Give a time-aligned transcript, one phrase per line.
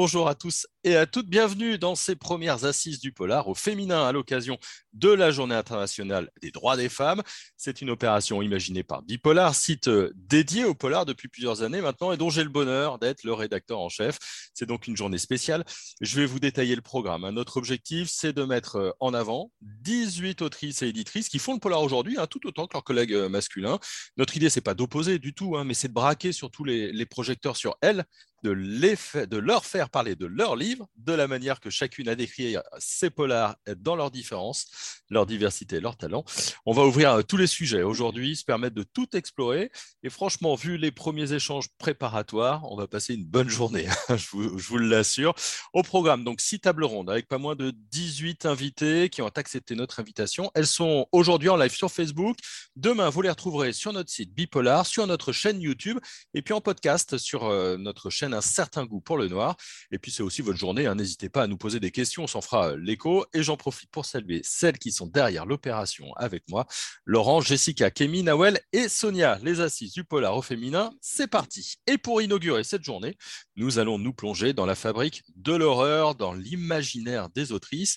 [0.00, 1.28] bonjour à tous et à toutes.
[1.28, 4.56] Bienvenue dans ces premières assises du polar au féminin à l'occasion
[4.92, 7.22] de la Journée internationale des droits des femmes.
[7.56, 12.12] C'est une opération imaginée par Bipolar, site euh, dédié au polar depuis plusieurs années maintenant
[12.12, 14.18] et dont j'ai le bonheur d'être le rédacteur en chef.
[14.54, 15.64] C'est donc une journée spéciale.
[16.00, 17.28] Je vais vous détailler le programme.
[17.30, 21.60] Notre objectif, c'est de mettre euh, en avant 18 autrices et éditrices qui font le
[21.60, 23.78] polar aujourd'hui, hein, tout autant que leurs collègues euh, masculins.
[24.16, 27.06] Notre idée, c'est pas d'opposer du tout, hein, mais c'est de braquer surtout les, les
[27.06, 28.04] projecteurs sur elles
[28.42, 32.56] de, de, leur faire parler de leurs livres, de la manière que chacune a décrit
[32.78, 34.66] ses polars dans leurs différences,
[35.08, 36.24] leur diversité, leurs talents.
[36.66, 39.70] On va ouvrir euh, tous les sujets aujourd'hui, se permettre de tout explorer.
[40.02, 44.26] Et franchement, vu les premiers échanges préparatoires, on va passer une bonne journée, hein, je
[44.32, 45.34] vous, l'assure.
[45.72, 49.74] Au programme, donc six tables rondes avec pas moins de 18 invités qui ont accepté
[49.74, 50.50] notre invitation.
[50.54, 52.36] Elles sont aujourd'hui en live sur Facebook.
[52.76, 55.98] Demain, vous les retrouverez sur notre site Bipolar, sur notre chaîne YouTube
[56.34, 59.56] et puis en podcast sur euh, notre chaîne un certain goût pour le noir.
[59.90, 60.86] Et puis, c'est aussi votre journée.
[60.86, 60.94] Hein.
[60.94, 62.24] N'hésitez pas à nous poser des questions.
[62.24, 63.24] On s'en fera euh, l'écho.
[63.32, 64.40] Et j'en profite pour saluer
[64.70, 66.64] celles qui sont derrière l'opération avec moi.
[67.04, 70.92] Laurent, Jessica, Kémy, Nawel et Sonia, les assises du polar au féminin.
[71.00, 71.74] C'est parti.
[71.88, 73.16] Et pour inaugurer cette journée,
[73.56, 77.96] nous allons nous plonger dans la fabrique de l'horreur, dans l'imaginaire des autrices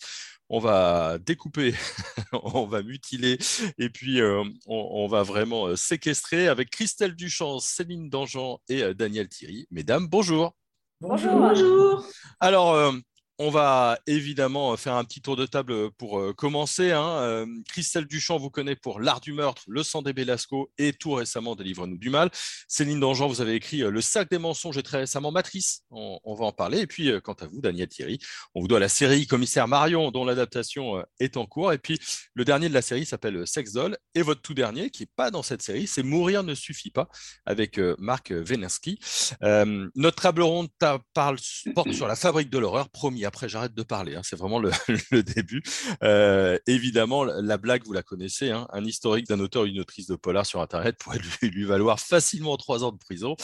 [0.49, 1.73] on va découper,
[2.43, 3.39] on va mutiler
[3.79, 8.93] et puis euh, on, va vraiment euh, séquestrer avec Christelle Duchamp, Céline Dangean et euh,
[8.93, 9.65] Daniel Thierry.
[9.71, 10.53] Mesdames, bonjour.
[11.01, 11.33] Bonjour.
[11.33, 12.05] Bonjour.
[12.39, 12.93] Alors,
[13.39, 16.91] on va évidemment faire un petit tour de table pour euh, commencer.
[16.91, 17.09] Hein.
[17.21, 21.13] Euh, Christelle Duchamp vous connaît pour L'Art du meurtre, Le sang des Belasco et tout
[21.13, 22.29] récemment Délivre-nous du mal.
[22.67, 25.81] Céline Dangean, vous avez écrit euh, Le sac des mensonges et très récemment Matrice.
[25.89, 26.79] On, va en parler.
[26.79, 28.19] Et puis, quant à vous, Daniel Thierry,
[28.53, 31.73] on vous doit la série Commissaire Marion, dont l'adaptation est en cours.
[31.73, 31.99] Et puis,
[32.33, 33.97] le dernier de la série s'appelle Sex Doll.
[34.15, 37.07] Et votre tout dernier, qui n'est pas dans cette série, c'est Mourir ne suffit pas,
[37.45, 38.99] avec Marc Venensky.
[39.41, 40.69] notre table ronde
[41.13, 41.37] parle,
[41.75, 42.89] porte sur la fabrique de l'horreur,
[43.23, 44.15] promis après, j'arrête de parler.
[44.15, 44.71] Hein, c'est vraiment le,
[45.23, 45.63] début.
[46.03, 48.51] Euh, évidemment, la blague, vous la connaissez.
[48.51, 51.99] Hein, un historique d'un auteur ou une autrice de polar sur Internet pourrait lui, valoir
[51.99, 53.35] facilement trois ans de prison.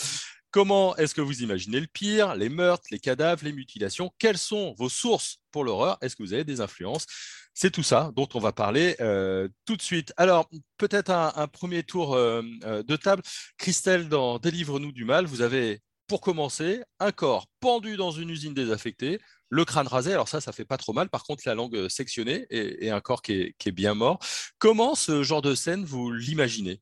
[0.52, 4.12] Comment est-ce que vous imaginez le pire Les meurtres, les cadavres, les mutilations?
[4.18, 5.98] Quelles sont vos sources pour l'horreur?
[6.02, 7.06] Est-ce que vous avez des influences?
[7.54, 10.14] C'est tout ça dont on va parler euh, tout de suite.
[10.18, 13.22] Alors, peut-être un, premier tour euh, de table.
[13.58, 18.56] Christelle, dans Délivre-nous du mal, vous avez, pour commencer, un corps pendu dans une usine
[18.56, 21.08] désaffectée, le crâne rasé, alors ça, ça fait pas trop mal.
[21.08, 24.20] Par contre, la langue euh, sectionnée et, un corps qui est, bien mort.
[24.58, 26.82] Comment ce genre de scène, vous l'imaginez?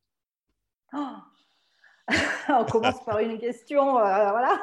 [0.94, 1.18] Oh
[2.50, 3.98] On commence par une question.
[3.98, 4.58] Euh, voilà.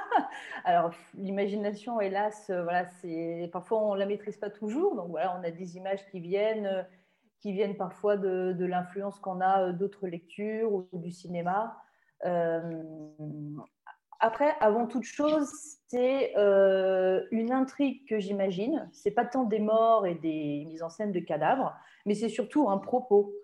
[0.65, 4.97] Alors, l'imagination, hélas, euh, voilà, c'est parfois on la maîtrise pas toujours.
[4.97, 6.87] Donc voilà, on a des images qui viennent,
[7.41, 11.77] qui viennent parfois de, l'influence qu'on a d'autres lectures ou du cinéma.
[14.27, 15.51] Après, avant toute chose,
[15.89, 18.89] c'est euh, une intrigue que j'imagine.
[18.91, 21.75] C'est pas tant des morts et des mises en scène de cadavres,
[22.07, 23.35] mais c'est surtout un propos.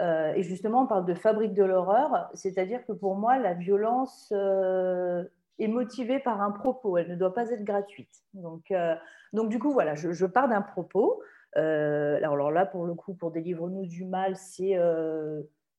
[0.00, 4.32] Euh, et justement, on parle de fabrique de l'horreur, c'est-à-dire que pour moi, la violence
[4.34, 5.22] euh,
[5.60, 6.98] est motivée par un propos.
[6.98, 8.24] Elle ne doit pas être gratuite.
[8.32, 8.72] Donc,
[9.32, 11.22] donc du coup, voilà, je, pars d'un propos.
[11.54, 14.76] alors là, pour le coup, pour délivre-nous du mal, c'est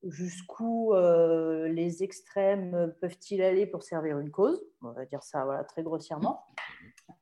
[0.02, 4.62] jusqu'où euh, les extrêmes peuvent-ils aller pour servir une cause?
[4.82, 6.44] On va dire ça voilà, très grossièrement.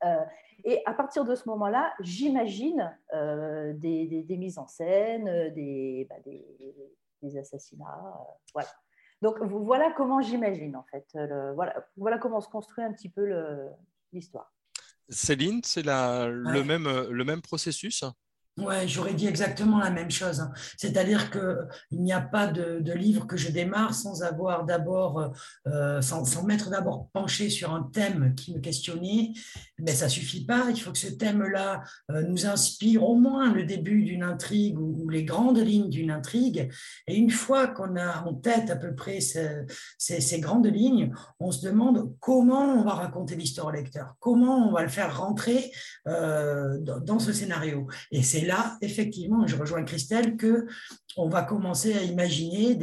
[0.04, 0.24] Euh,
[0.64, 7.38] et à partir de ce moment-là, j'imagine euh, des, mises en scène, des, bah, des,
[7.38, 8.14] assassinats.
[8.52, 8.68] voilà.
[9.22, 11.06] Donc voilà comment j'imagine en fait.
[11.54, 13.26] voilà, voilà comment se construit un petit peu
[14.12, 14.52] l'histoire.
[15.08, 18.04] Céline, c'est le, même, le même processus?
[18.56, 20.38] Ouais, j'aurais dit exactement la même chose.
[20.38, 20.52] Hein.
[20.76, 25.34] C'est-à-dire qu'il n'y a pas de, livre que je démarre sans avoir d'abord,
[25.66, 29.32] euh, sans, sans m'être d'abord penché sur un thème qui me questionnait.
[29.80, 30.66] Mais ça suffit pas.
[30.70, 31.82] Il faut que ce thème-là
[32.12, 36.70] euh, nous inspire au moins le début d'une intrigue ou, les grandes lignes d'une intrigue.
[37.08, 41.66] Et une fois qu'on a en tête à peu près ces, grandes lignes, on se
[41.66, 45.72] demande comment on va raconter l'histoire au lecteur, comment on va le faire rentrer
[46.06, 47.88] euh, dans, dans ce scénario.
[48.12, 50.66] Et c'est là, effectivement, je rejoins Christelle, que
[51.16, 52.76] on va commencer à imaginer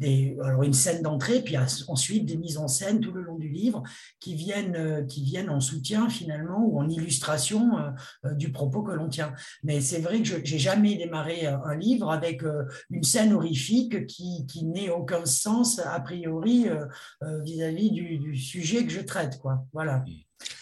[0.00, 1.56] une scène d'entrée, puis
[1.88, 3.82] ensuite des mises en scène tout le long du livre
[4.18, 5.06] qui viennent, euh,
[5.48, 7.90] en soutien finalement ou en illustration euh,
[8.26, 9.32] euh, du propos que l'on tient.
[9.62, 12.42] Mais c'est vrai que je n'ai jamais démarré un livre avec
[12.90, 16.66] une scène horrifique qui, n'ait aucun sens a priori
[17.42, 19.40] vis-à-vis du, sujet que je traite.
[19.72, 20.04] Voilà.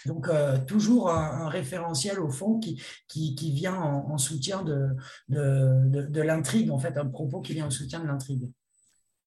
[0.06, 4.88] Donc, euh, toujours un, référentiel au fond qui, qui, vient en, soutien de,
[5.28, 8.50] de, l'intrigue, en fait, un propos qui vient en soutien de l'intrigue.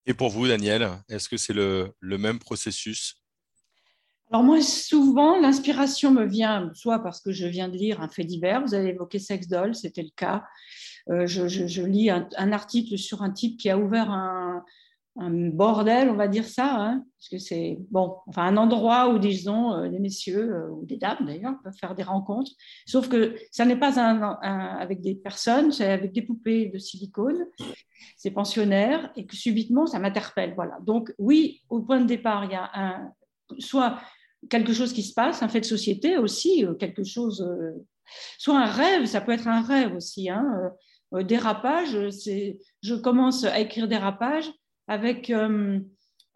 [0.06, 3.16] Et pour vous, Daniel, est-ce que c'est le, le, même processus?
[4.30, 8.24] Alors moi, souvent, l'inspiration me vient soit parce que je viens de lire un fait
[8.24, 10.44] divers, vous avez évoqué Sex Doll, c'était le cas.
[11.10, 14.64] Euh, je, lis un, article sur un type qui a ouvert un,
[15.16, 19.74] bordel, on va dire ça, hein, parce que c'est bon, enfin un endroit où disons
[19.74, 22.52] euh, des messieurs euh, ou des dames d'ailleurs peuvent faire des rencontres.
[22.86, 27.46] Sauf que ça n'est pas avec des personnes, c'est avec des poupées de silicone.
[28.16, 30.54] C'est pensionnaire et que subitement ça m'interpelle.
[30.54, 30.78] Voilà.
[30.80, 33.12] Donc oui, au point de départ, il y a un
[33.58, 33.98] soit
[34.48, 37.46] quelque chose qui se passe, un fait de société aussi, quelque chose,
[38.38, 40.30] soit un rêve, ça peut être un rêve aussi.
[40.30, 40.72] Hein,
[41.14, 44.50] euh, dérapage, c'est, je commence à écrire dérapage
[44.88, 45.80] avec, euh,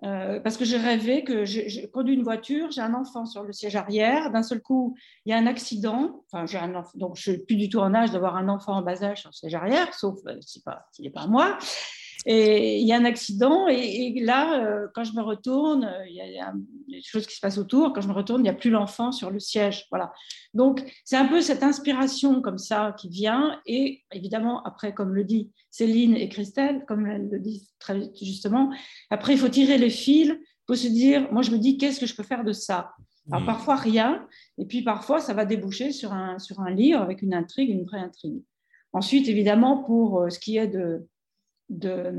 [0.03, 3.53] euh, parce que j'ai rêvé que je, conduis une voiture, j'ai un enfant sur le
[3.53, 7.23] siège arrière, d'un seul coup, il y a un accident, enfin, j'ai un donc je
[7.23, 9.55] suis plus du tout en âge d'avoir un enfant en bas âge sur le siège
[9.55, 11.59] arrière, sauf s'il n'est pas moi.
[12.29, 16.17] Et il y a un accident, et, là, euh, quand je me retourne, euh, il
[16.17, 16.53] y, a,
[16.89, 17.93] des choses qui se passent autour.
[17.93, 19.87] Quand je me retourne, il n'y a plus l'enfant sur le siège.
[19.91, 20.13] Voilà.
[20.53, 23.61] Donc, c'est un peu cette inspiration comme ça qui vient.
[23.65, 28.73] Et évidemment, après, comme le dit Céline et Christelle, comme elles le disent très justement,
[29.09, 30.31] après, il faut tirer les fils.
[30.31, 32.91] Il faut se dire, moi, je me dis, qu'est-ce que je peux faire de ça?
[33.31, 33.47] Alors mmh.
[33.47, 34.27] parfois rien,
[34.57, 37.85] et puis parfois ça va déboucher sur un, sur un livre avec une intrigue, une
[37.85, 38.41] vraie intrigue.
[38.93, 41.05] Ensuite, évidemment, pour euh, ce qui est de,
[41.69, 42.11] de,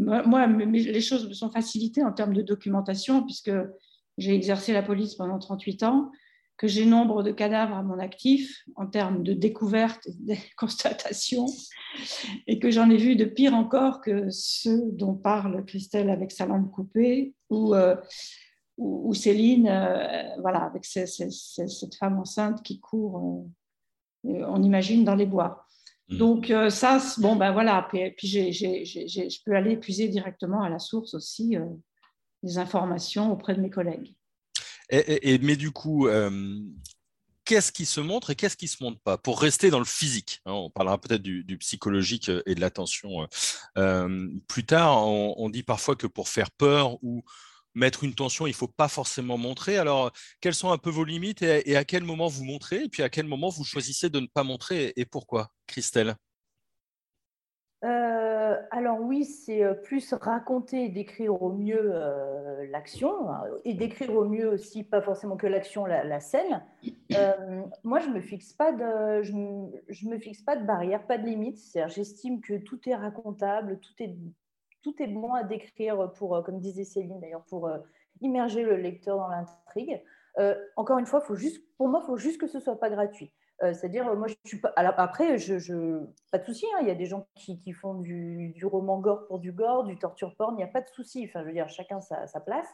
[0.00, 3.52] moi, les choses me sont facilitées en termes de documentation, puisque
[4.18, 6.10] j'ai exercé la police pendant 38 ans,
[6.56, 11.46] que j'ai nombre de cadavres à mon actif en termes de découvertes de constatations,
[12.46, 16.46] et que j'en ai vu de pire encore que ceux dont parle Christelle avec sa
[16.46, 17.96] lampe coupée, ou, euh,
[19.12, 23.46] Céline, euh, voilà, avec cette femme enceinte qui court,
[24.26, 25.66] euh, on imagine, dans les bois.
[26.10, 26.16] Mm.
[26.16, 30.78] Donc euh, ça, bon, ben voilà, puis, puis je peux aller puiser directement à la
[30.78, 31.64] source aussi euh,
[32.42, 34.14] des informations auprès de mes collègues.
[34.92, 36.58] Et, mais du coup, euh,
[37.44, 39.16] qu'est-ce qui se montre et qu'est-ce qui ne se montre pas?
[39.16, 43.28] Pour rester dans le physique, hein, on parlera peut-être du, psychologique et de l'attention
[44.48, 47.22] plus tard, on, on, dit parfois que pour faire peur ou
[47.74, 49.78] mettre une tension, il ne faut pas forcément montrer.
[49.78, 53.02] Alors, quelles sont un peu vos limites et, à quel moment vous montrez Et puis,
[53.02, 56.16] à quel moment vous choisissez de ne pas montrer et pourquoi, Christelle?
[57.82, 63.26] Euh, alors oui, c'est euh, plus raconter et décrire au mieux euh, l'action
[63.64, 66.62] et décrire au mieux aussi, pas forcément que l'action, la, scène.
[67.82, 71.58] moi, je me fixe pas de, je, me fixe pas de barrière, pas de limite.
[71.86, 74.14] J'estime que tout est racontable, tout est
[74.82, 77.78] tout est bon à décrire pour, euh, comme disait Céline d'ailleurs, pour euh,
[78.20, 80.02] immerger le lecteur dans l'intrigue.
[80.38, 82.90] Euh, encore une fois, faut juste, pour moi, il faut juste que ce soit pas
[82.90, 83.32] gratuit.
[83.62, 84.72] C'est-à-dire, moi, je suis pas.
[84.74, 86.64] Après, pas de souci.
[86.74, 89.84] Hein, il y a des gens qui, font du, du, roman gore pour du gore,
[89.84, 90.54] du torture porn.
[90.54, 91.26] Il n'y a pas de souci.
[91.28, 92.66] Enfin, je veux dire, chacun sa, sa place.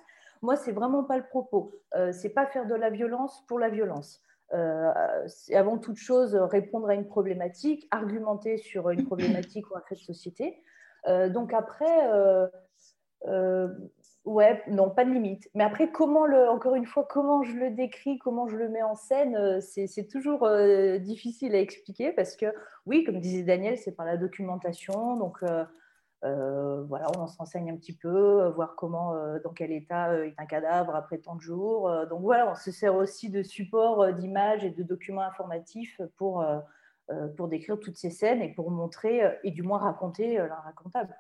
[0.43, 1.73] Moi, c'est vraiment pas le propos.
[1.97, 4.23] Euh, c'est pas faire de la violence pour la violence.
[5.27, 9.97] c'est avant toute chose répondre à une problématique, argumenter sur une problématique ou un fait
[9.97, 10.63] de société.
[11.07, 12.49] Euh, donc après, euh,
[13.27, 13.69] euh,
[14.25, 15.49] ouais, non, pas de limite.
[15.55, 18.83] Mais après, comment le, encore une fois, comment je le décris, comment je le mets
[18.83, 20.49] en scène, c'est toujours
[21.01, 22.47] difficile à expliquer parce que,
[22.87, 25.17] oui, comme disait Daniel, c'est par la documentation.
[25.17, 25.45] Donc,
[26.23, 29.15] voilà, on s'enseigne un petit peu, voir comment,
[29.45, 31.91] dans quel état est un cadavre après tant de jours.
[32.09, 36.45] donc voilà, on se sert aussi de support d'images et de documents informatifs pour,
[37.37, 41.15] pour décrire toutes ces scènes et pour montrer euh, et du moins raconter euh, l'inracontable.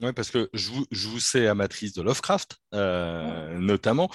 [0.00, 4.10] Oui, parce que je vous, je vous sais amatrice de Lovecraft, notamment,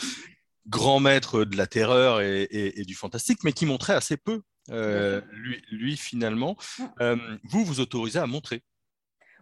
[0.68, 5.96] grand maître de la terreur et, du fantastique, mais qui montrait assez peu, lui, lui,
[5.96, 6.58] finalement.
[7.00, 8.64] vous, vous autorisez à montrer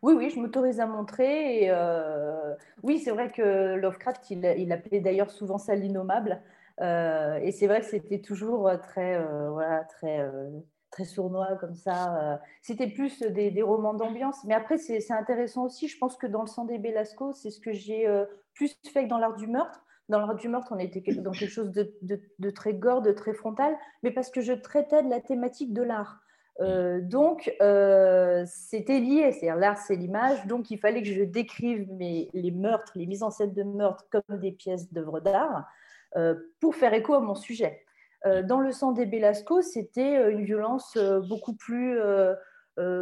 [0.04, 1.64] oui, oui, je m'autorise à montrer.
[1.64, 1.72] Et,
[2.84, 6.40] oui, c'est vrai que Lovecraft, il, il appelait d'ailleurs souvent ça l'innommable.
[6.80, 9.20] et c'est vrai que c'était toujours très,
[9.50, 10.30] voilà, très
[10.98, 12.18] très sournois comme ça.
[12.18, 14.44] Euh, c'était plus des, romans d'ambiance.
[14.46, 15.88] Mais après, c'est intéressant aussi.
[15.88, 18.26] Je pense que dans le sang des Belasco, c'est ce que j'ai euh,
[18.56, 19.84] plus fait que dans l'art du meurtre.
[20.10, 23.76] Dans l'art du meurtre, on était dans quelque chose de, très gore, de très frontal,
[24.04, 26.22] mais parce que je traitais de la thématique de l'art.
[26.62, 27.54] Euh, donc,
[28.46, 32.94] c'était lié, c'est-à-dire l'art, c'est l'image, donc il fallait que je décrive mes, les meurtres,
[32.96, 35.68] les mises en scène de meurtres comme des pièces d'œuvres d'art
[36.62, 37.86] pour faire écho à mon sujet.
[38.26, 42.00] Euh, dans le sang des Belasco, c'était euh, une violence euh, beaucoup plus,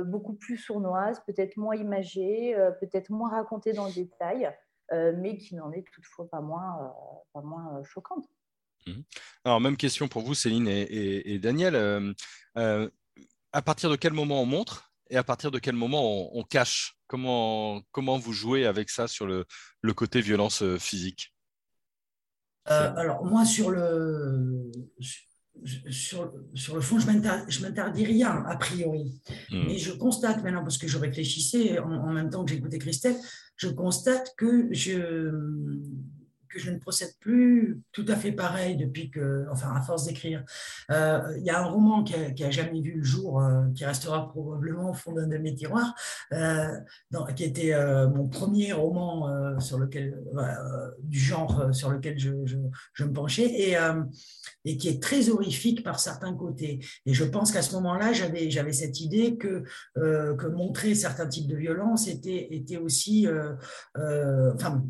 [0.06, 4.50] beaucoup plus sournoise, peut-être moins imagée, peut-être moins racontée dans le détail,
[4.92, 6.94] mais qui n'en est toutefois pas moins,
[7.34, 8.26] pas moins choquante.
[8.88, 9.02] Mmh.
[9.44, 12.16] Alors, même question pour vous, Céline et, Daniel.
[12.56, 16.98] à partir de quel moment on montre et à partir de quel moment on, cache?
[17.08, 19.46] Comment, comment vous jouez avec ça sur le,
[19.82, 21.35] le côté violence physique?
[22.66, 24.72] Alors, moi, sur le,
[25.90, 29.22] sur, sur, le fond, je m'interdis rien, a priori.
[29.50, 29.66] Hmm.
[29.68, 33.16] Mais je constate maintenant, parce que je réfléchissais en, même temps que j'écoutais Christelle,
[33.56, 35.32] je constate que je,
[36.56, 40.44] que je ne procède plus tout à fait pareil depuis que, enfin, à force d'écrire.
[40.90, 44.30] Euh, il y a un roman qui a, jamais vu le jour, euh, qui restera
[44.30, 45.94] probablement au fond d'un de mes tiroirs,
[46.32, 46.80] euh,
[47.36, 47.74] qui était
[48.08, 50.18] mon premier roman sur lequel,
[51.00, 53.46] du genre sur lequel je, je, me penchais.
[53.46, 53.76] Et,
[54.68, 56.80] et qui est très horrifique par certains côtés.
[57.06, 59.64] Et je pense qu'à ce moment-là, j'avais, cette idée que,
[59.96, 63.28] que montrer certains types de violence était, était aussi
[63.96, 64.84] enfin,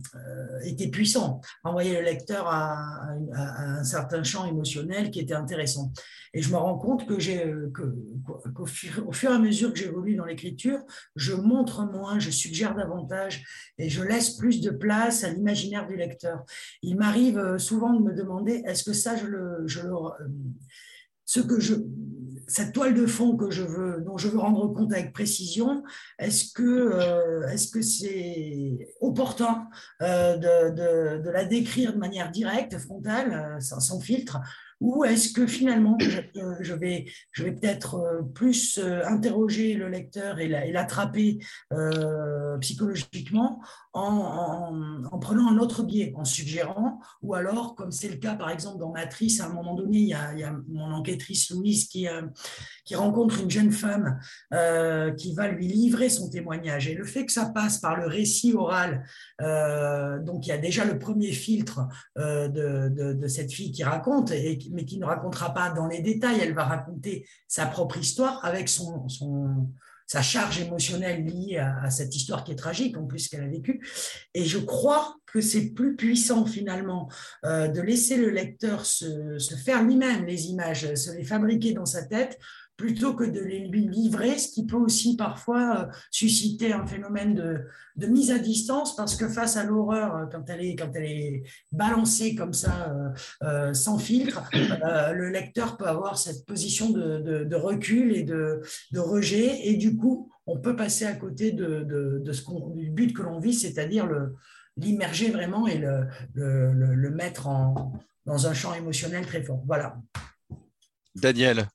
[0.64, 5.92] était puissant, envoyer le lecteur à, un certain champ émotionnel qui était intéressant.
[6.34, 7.96] Et je me rends compte que j'ai, que,
[8.54, 10.80] qu'au fur, fur et à mesure que j'évolue dans l'écriture,
[11.16, 13.44] je montre moins, je suggère davantage
[13.78, 16.44] et je laisse plus de place à l'imaginaire du lecteur.
[16.82, 19.26] Il m'arrive souvent de me demander est-ce que ça, je
[19.66, 19.82] je
[21.26, 21.76] ce que je,
[22.48, 25.84] cette toile de fond que je veux, dont je veux rendre compte avec précision,
[26.20, 29.68] est-ce que euh, est-ce c'est opportun
[30.02, 34.40] euh, de, la décrire de manière directe, frontale, euh, sans filtre,
[34.82, 41.40] ou est-ce que finalement, je, vais, je vais peut-être plus interroger le lecteur et l'attraper
[42.60, 43.62] psychologiquement
[43.96, 48.78] en, prenant un autre biais, en suggérant, ou alors, comme c'est le cas par exemple
[48.78, 52.08] dans Matrice, à un moment donné, il y a, mon enquêtrice Louise qui,
[52.84, 54.20] qui rencontre une jeune femme
[55.18, 56.88] qui va lui livrer son témoignage.
[56.88, 59.06] Et le fait que ça passe par le récit oral,
[59.40, 61.88] donc il y a déjà le premier filtre
[62.18, 66.40] de, de, cette fille qui raconte, et mais qui ne racontera pas dans les détails.
[66.42, 69.08] Elle va raconter sa propre histoire avec son
[70.08, 73.86] sa charge émotionnelle liée à, cette histoire qui est tragique, en plus qu'elle a vécue.
[74.34, 77.10] Et je crois que c'est plus puissant finalement
[77.44, 81.86] euh, de laisser le lecteur se, se faire lui-même les images, se les fabriquer dans
[81.86, 82.38] sa tête,
[82.78, 87.34] plutôt que de les lui livrer, ce qui peut aussi parfois euh, susciter un phénomène
[87.34, 91.06] de, mise à distance, parce que face à l'horreur, euh, quand, elle est, quand elle
[91.06, 92.94] est balancée comme ça,
[93.44, 98.62] euh, sans filtre, le lecteur peut avoir cette position de, recul et de,
[98.96, 103.40] rejet, et du coup, on peut passer à côté de, ce du but que l'on
[103.40, 104.10] vit, c'est-à-dire
[104.78, 107.94] l'immerger vraiment et le, le, mettre en,
[108.26, 109.64] dans un champ émotionnel très fort.
[109.66, 109.98] Voilà.
[111.16, 111.68] Daniel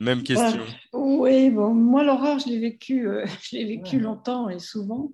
[0.00, 0.62] même question.
[0.94, 5.12] oui, bon, moi l'horreur, je l'ai vécu, euh, je l'ai vécu longtemps et souvent,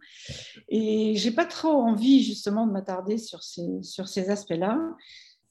[0.68, 4.78] et j'ai pas trop envie justement de m'attarder sur ces sur ces aspects-là.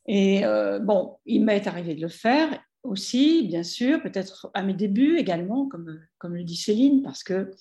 [0.07, 4.73] Et euh, bon, il m'est arrivé de le faire aussi, bien sûr, peut-être à mes
[4.73, 7.51] débuts également, comme comme le dit Céline, parce que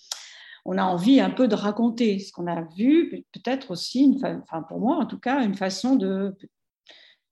[0.66, 4.62] on a envie un peu de raconter ce qu'on a vu, peut-être aussi, une enfin
[4.62, 6.36] pour moi en tout cas, une façon de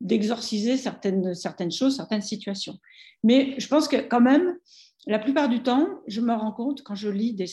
[0.02, 2.78] d'exorciser certaines, certaines choses, certaines situations.
[3.22, 4.56] Mais je pense que quand même,
[5.06, 7.46] la plupart du temps, je me rends compte quand je lis des,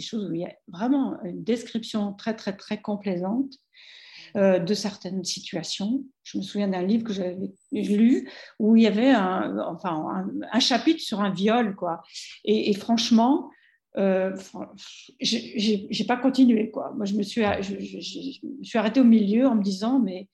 [0.00, 3.52] choses où il y a vraiment une description très, très, très complaisante
[4.36, 6.04] euh, de certaines situations.
[6.22, 7.36] Je me souviens d'un livre que j'avais
[7.72, 11.74] lu où il y avait un, enfin, un, chapitre sur un viol.
[11.76, 12.02] Quoi.
[12.44, 13.50] Et, franchement,
[13.96, 14.34] euh,
[15.20, 16.70] j'ai pas continué.
[16.70, 16.92] Quoi.
[16.96, 20.28] Moi, je me, suis, je, je, me suis arrêtée au milieu en me disant, mais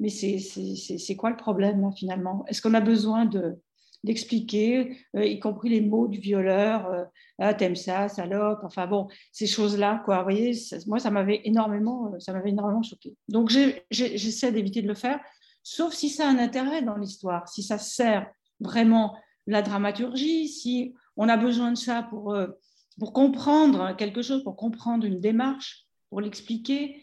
[0.00, 2.44] mais c'est quoi le problème finalement?
[2.48, 3.58] Est-ce qu'on a besoin de
[4.04, 7.04] d'expliquer, euh, y compris les mots du violeur, euh,
[7.38, 10.18] ah, t'aimes ça, salope, enfin bon, ces choses-là, quoi.
[10.18, 10.52] Vous voyez,
[10.86, 13.16] moi, ça m'avait énormément, euh, ça énormément choqué.
[13.28, 13.50] Donc,
[13.90, 15.20] j'essaie d'éviter de le faire,
[15.62, 20.94] sauf si ça a un intérêt dans l'histoire, si ça sert vraiment la dramaturgie, si
[21.16, 22.36] on a besoin de ça pour,
[22.98, 27.02] pour comprendre quelque chose, pour comprendre une démarche pour l'expliquer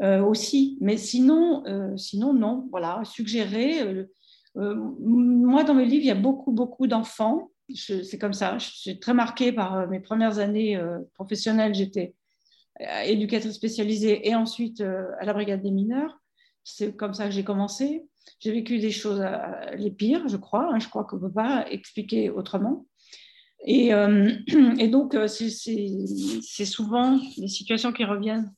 [0.00, 0.78] euh, aussi.
[0.80, 2.68] Mais sinon, euh, sinon, non.
[2.70, 3.80] Voilà, suggérer.
[4.56, 7.50] Euh, moi, dans mes livres, il y a beaucoup, beaucoup d'enfants.
[7.74, 8.58] C'est comme ça.
[8.58, 10.78] Je suis très marquée par mes premières années
[11.14, 11.74] professionnelles.
[11.74, 12.14] J'étais
[13.06, 16.20] éducatrice spécialisée et ensuite à la brigade des mineurs.
[16.62, 18.04] C'est comme ça que j'ai commencé.
[18.40, 19.24] J'ai vécu des choses
[19.76, 20.74] les pires, je crois.
[20.74, 20.78] Hein.
[20.78, 22.84] je crois qu'on ne peut pas expliquer autrement.
[23.68, 24.32] Euh,
[24.78, 28.52] et, donc, euh, c'est souvent des situations qui reviennent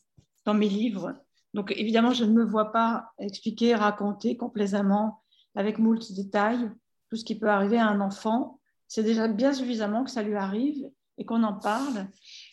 [0.44, 1.14] dans mes livres.
[1.54, 5.22] Donc, évidemment, je ne me vois pas expliquer, raconter complaisamment,
[5.54, 6.70] avec moult détails,
[7.08, 8.60] tout ce qui peut arriver à un enfant.
[8.88, 12.08] C'est déjà bien suffisamment que ça lui arrive et qu'on en parle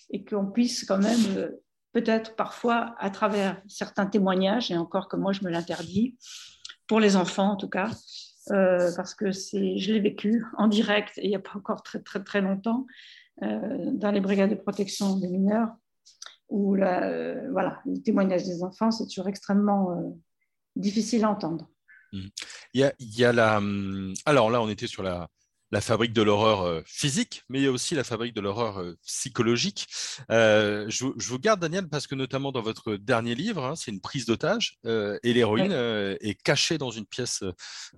[0.09, 1.49] et qu'on puisse quand même, euh,
[1.91, 6.17] peut-être parfois, à travers certains témoignages, et encore que moi je me l'interdis,
[6.87, 7.89] pour les enfants en tout cas,
[8.51, 12.23] euh, parce que je l'ai vécu en direct il n'y a pas encore très très
[12.23, 12.85] très longtemps
[13.41, 15.69] euh, dans les brigades de protection des mineurs
[16.49, 20.13] où euh, voilà, le témoignage des enfants c'est toujours extrêmement
[20.75, 21.69] difficile à entendre.
[22.11, 22.27] Mmh.
[22.73, 23.59] Il y a, la.
[23.59, 25.29] Mmh, alors là, on était sur la,
[25.73, 28.79] la fabrique de l'horreur euh, physique, mais il y a aussi la fabrique de l'horreur
[28.79, 29.87] euh, psychologique.
[30.29, 33.99] Euh, je, vous garde, Daniel, parce que notamment dans votre dernier livre, hein, c'est une
[33.99, 37.43] prise d'otage et l'héroïne est cachée dans une pièce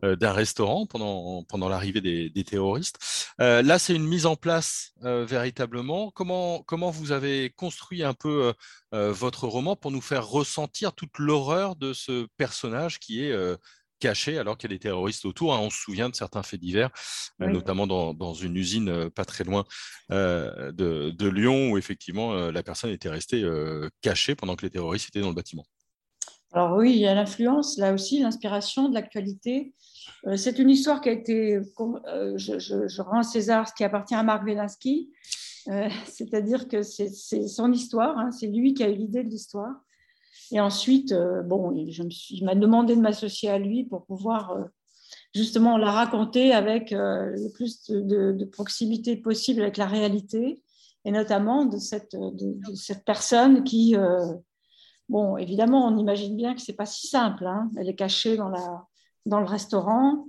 [0.02, 2.98] d'un restaurant pendant, pendant l'arrivée des, des, terroristes.
[3.40, 6.12] là, c'est une mise en place véritablement.
[6.12, 8.54] Comment, comment vous avez construit un peu
[8.92, 13.36] votre roman pour nous faire ressentir toute l'horreur de ce personnage qui est
[14.08, 15.54] alors qu'il y a des terroristes autour.
[15.54, 15.60] Hein.
[15.62, 16.90] On se souvient de certains faits divers,
[17.42, 19.66] euh, notamment dans, une usine euh, pas très loin
[20.12, 23.44] euh, de, Lyon, où effectivement la personne était restée
[24.02, 25.66] cachée pendant que les terroristes étaient dans le bâtiment.
[26.54, 29.74] Alors oui, il y a l'influence, là aussi, l'inspiration de l'actualité.
[30.36, 31.60] c'est une histoire qui a été,
[32.36, 35.12] je, rends à César ce qui appartient à Marc Wielinski,
[36.06, 38.32] c'est-à-dire que c'est son histoire, hein.
[38.32, 39.74] c'est lui qui a eu l'idée de l'histoire.
[40.52, 44.64] Et ensuite, euh, bon, il m'a demandé de m'associer à lui pour pouvoir euh,
[45.34, 50.62] justement la raconter avec euh, le plus de, proximité possible avec la réalité,
[51.04, 52.16] et notamment de cette,
[53.06, 53.96] personne qui,
[55.08, 57.46] bon, évidemment, on imagine bien que c'est pas si simple.
[57.46, 57.70] Hein.
[57.78, 60.26] Elle est cachée dans, le restaurant,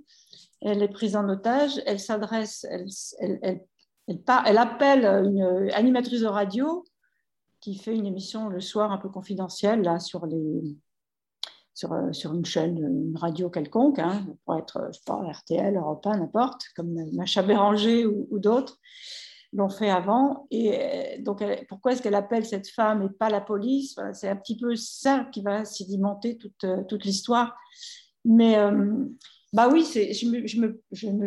[0.61, 6.85] elle est prise en otage, elle s'adresse, elle appelle une animatrice de radio
[7.61, 10.77] qui fait une émission le soir un peu confidentielle là, sur, les,
[11.75, 15.77] sur, euh, sur une chaîne, une radio quelconque, hein, pour être, je sais pas, RTL,
[15.77, 18.79] Europe 1, n'importe, comme Macha Béranger ou, d'autres
[19.53, 20.47] l'ont fait avant.
[20.51, 23.99] Et euh, donc, pourquoi est-ce qu'elle appelle cette femme et pas la police?
[24.13, 27.57] C'est un petit peu ça qui va sédimenter toute, euh, toute l'histoire.
[28.25, 28.57] Mais
[29.57, 31.27] bah oui, je me, je me, je me,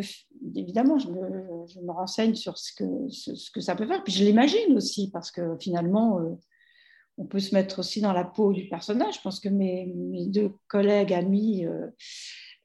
[0.54, 4.04] évidemment, je me, je me, renseigne sur ce que, ce, que ça peut faire.
[4.04, 6.36] Puis je l'imagine aussi, parce que finalement, euh,
[7.18, 9.16] on peut se mettre aussi dans la peau du personnage.
[9.16, 9.92] Je pense que mes,
[10.28, 11.88] deux collègues, amis euh,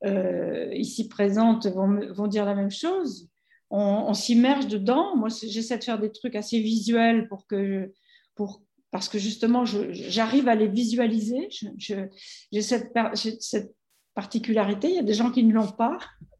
[0.06, 3.28] euh, ici présentes vont, vont, dire la même chose.
[3.72, 5.16] On, s'immerge dedans.
[5.16, 7.92] Moi, j'essaie de faire des trucs assez visuels pour que,
[8.36, 8.62] pour,
[8.92, 11.50] parce que justement, j'arrive à les visualiser.
[11.50, 12.94] J'ai cette,
[13.40, 13.74] cette
[14.16, 14.90] particularité.
[14.90, 16.00] Il y a des gens qui ne l'ont pas,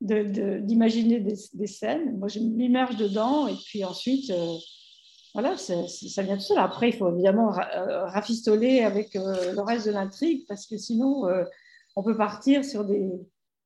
[0.00, 2.18] d'imaginer de des, scènes.
[2.18, 4.54] Moi, je m'immerge dedans et puis ensuite, euh,
[5.32, 6.58] voilà, ça vient tout seul.
[6.58, 11.22] Après, il faut évidemment euh, rafistoler avec euh, le reste de l'intrigue parce que sinon,
[11.96, 13.08] on peut partir sur des,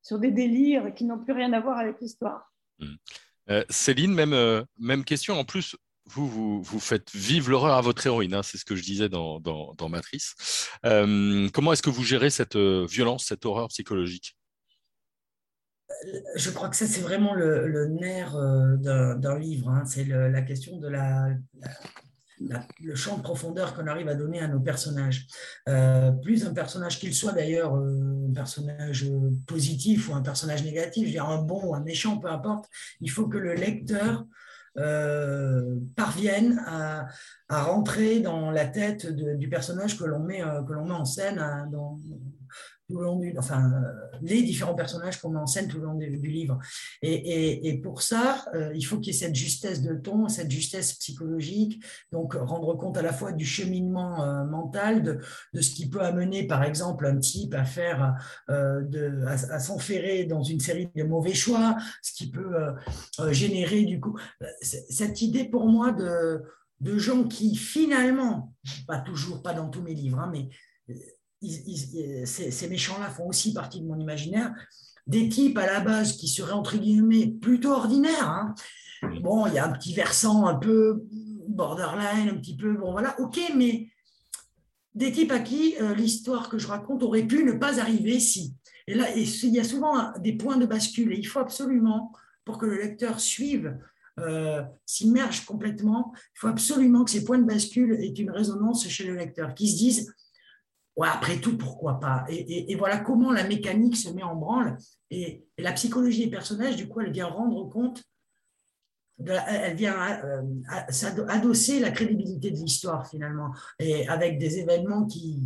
[0.02, 2.52] sur des délires qui n'ont plus rien à voir avec l'histoire.
[2.78, 2.94] Mmh.
[3.70, 5.34] Céline, même, même question.
[5.40, 5.74] En plus,
[6.08, 9.40] vous, vous, faites vivre l'horreur à votre héroïne, hein, c'est ce que je disais dans,
[9.88, 10.34] Matrice.
[10.84, 14.36] Euh, comment est-ce que vous gérez cette euh, violence, cette horreur psychologique?
[15.90, 18.34] Euh, Je crois que ça, c'est vraiment le, nerf
[18.78, 19.70] d'un livre.
[19.70, 19.84] Hein.
[19.86, 21.28] C'est la question de la,
[22.80, 25.26] le champ de profondeur qu'on arrive à donner à nos personnages.
[26.22, 29.06] plus un personnage qu'il soit d'ailleurs, un personnage
[29.46, 32.66] positif ou un personnage négatif, un bon ou un méchant, peu importe,
[33.00, 34.24] il faut que le lecteur
[34.78, 37.08] euh, parviennent à,
[37.48, 41.98] rentrer dans la tête du personnage que l'on met, euh, en scène dans,
[42.88, 43.70] tout le long enfin,
[44.22, 46.58] les différents personnages qu'on met en scène tout le long du, livre.
[47.02, 50.94] Et, et, pour ça, il faut qu'il y ait cette justesse de ton, cette justesse
[50.94, 55.18] psychologique, donc rendre compte à la fois du cheminement mental, de,
[55.54, 58.14] de, ce qui peut amener, par exemple, un type à faire,
[58.48, 62.54] de, à, s'enferrer dans une série de mauvais choix, ce qui peut
[63.30, 64.18] générer du coup
[64.60, 66.42] cette idée pour moi de,
[66.80, 68.54] de gens qui finalement,
[68.86, 70.48] pas toujours, pas dans tous mes livres, hein, mais
[71.42, 74.52] ces, méchants-là font aussi partie de mon imaginaire,
[75.06, 78.28] des types à la base qui seraient entre guillemets plutôt ordinaires.
[78.28, 78.54] Hein.
[79.22, 81.04] Bon, il y a un petit versant un peu
[81.48, 83.88] borderline, un petit peu, bon voilà, ok, mais
[84.94, 88.54] des types à qui euh, l'histoire que je raconte aurait pu ne pas arriver si.
[88.86, 92.12] Et là, il y a souvent des points de bascule et il faut absolument,
[92.44, 93.78] pour que le lecteur suive,
[94.18, 99.04] euh, s'immerge complètement, il faut absolument que ces points de bascule aient une résonance chez
[99.04, 100.14] le lecteur, qui se disent
[100.98, 102.26] ouais, après tout, pourquoi pas?
[102.28, 104.76] Et, voilà comment la mécanique se met en branle.
[105.10, 108.02] Et, la psychologie des personnages, du coup, elle vient rendre compte,
[109.24, 110.42] elle vient euh,
[111.28, 115.40] adosser la crédibilité de l'histoire, finalement, et avec des événements qui,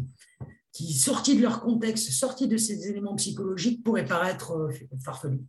[0.73, 4.73] sortis de leur contexte, sortis de ces éléments psychologiques, pourraient paraître euh,
[5.05, 5.45] farfelus.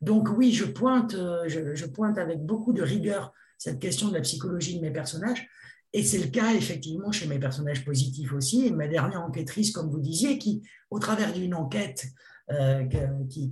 [0.00, 4.20] Donc oui, je pointe, euh, je pointe avec beaucoup de rigueur cette question de la
[4.20, 5.48] psychologie de mes personnages,
[5.92, 8.66] et c'est le cas effectivement chez mes personnages positifs aussi.
[8.66, 12.06] Et ma dernière enquêtrice, comme vous disiez, qui, au travers d'une enquête
[12.50, 12.84] euh,
[13.28, 13.50] qui,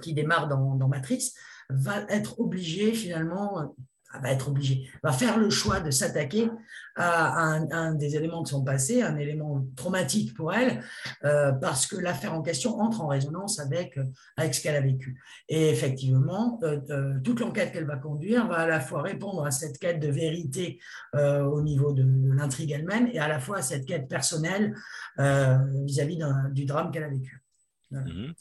[0.00, 1.34] qui, démarre dans, Matrice,
[1.68, 3.74] va être obligée finalement,
[4.18, 6.50] va être obligée, va faire le choix de s'attaquer
[6.96, 10.82] à un, des éléments de son passé, un élément traumatique pour elle,
[11.24, 14.04] euh, parce que l'affaire en question entre en résonance avec, euh,
[14.36, 15.20] avec ce qu'elle a vécu.
[15.48, 19.78] Et effectivement, euh, toute l'enquête qu'elle va conduire va à la fois répondre à cette
[19.78, 20.78] quête de vérité
[21.14, 24.74] au niveau de, l'intrigue elle-même et à la fois à cette quête personnelle
[25.16, 26.18] vis-à-vis
[26.52, 27.42] du drame qu'elle a vécu.
[27.90, 28.34] Mhm.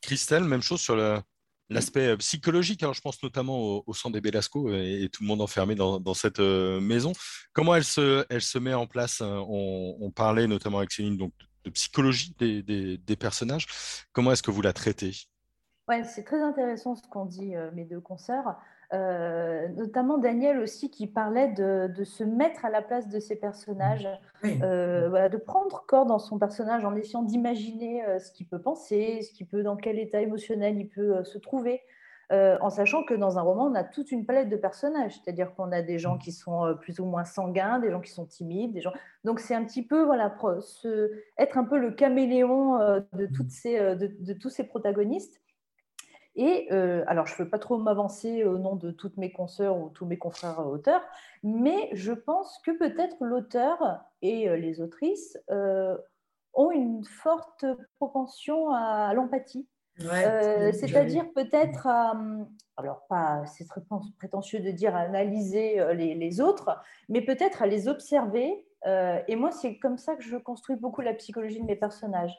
[0.00, 1.18] Christelle, même chose sur le,
[1.70, 2.82] l'aspect euh, psychologique.
[2.82, 6.40] Alors, je pense notamment au, centre des Belasco et, tout le monde enfermé dans, cette
[6.40, 7.12] euh, maison.
[7.52, 9.44] Comment elle se, met en place hein?
[9.48, 11.16] on, parlait notamment avec Céline
[11.64, 13.66] de psychologie des, personnages.
[14.12, 15.12] Comment est-ce que vous la traitez?
[15.88, 18.56] Ouais, c'est très intéressant ce qu'ont dit euh, mes deux consoeurs.
[18.94, 24.08] Euh, notamment Daniel aussi qui parlait de, se mettre à la place de ses personnages,
[24.44, 29.22] euh, de prendre corps dans son personnage en essayant d'imaginer euh, ce qu'il peut penser,
[29.22, 31.80] ce qu'il peut, dans quel état émotionnel il peut se trouver,
[32.30, 35.70] en sachant que dans un roman, on a toute une palette de personnages, c'est-à-dire qu'on
[35.70, 38.80] a des gens qui sont plus ou moins sanguins, des gens qui sont timides, des
[38.80, 38.92] gens.
[39.22, 40.34] Donc c'est un petit peu voilà,
[41.38, 42.78] être un peu le caméléon
[43.12, 45.43] de, toutes ces, de tous ces protagonistes
[46.36, 49.78] et euh, alors, je ne veux pas trop m'avancer au nom de toutes mes consoeurs
[49.78, 51.02] ou tous mes confrères auteurs,
[51.42, 55.96] mais je pense que peut-être l'auteur et euh, les autrices euh,
[56.52, 57.64] ont une forte
[57.98, 59.68] propension à l'empathie.
[60.72, 61.86] C'est-à-dire peut-être,
[62.76, 63.80] alors pas, c'est très
[64.18, 66.76] prétentieux de dire analyser les, les autres,
[67.08, 68.66] mais peut-être à les observer.
[68.84, 72.36] et moi, c'est comme ça que je construis beaucoup la psychologie de mes personnages.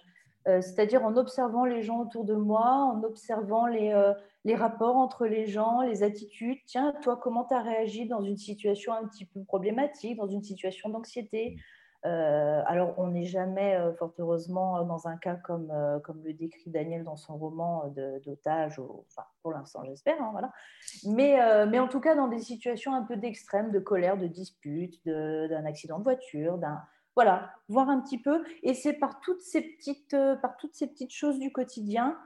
[0.47, 5.25] Euh, c'est-à-dire en observant les gens autour de moi, en observant euh, les, rapports entre
[5.25, 6.60] les gens, les attitudes.
[6.67, 10.43] Tiens, toi, comment tu as réagi dans une situation un petit peu problématique, dans une
[10.43, 11.58] situation d'anxiété?
[12.05, 17.03] Euh, alors, on n'est jamais, fort heureusement, dans un cas comme, comme le décrit Daniel
[17.03, 17.91] dans son roman
[18.23, 20.21] d'otage, enfin, pour l'instant, j'espère.
[20.21, 20.51] Hein, voilà.
[21.08, 25.03] mais, mais en tout cas, dans des situations un peu d'extrême, de colère, de dispute,
[25.08, 26.84] d'un accident de voiture, d'un
[27.15, 28.43] voilà, voir un petit peu.
[28.63, 32.17] Et c'est par toutes ces petites, euh, par toutes ces petites choses du quotidien.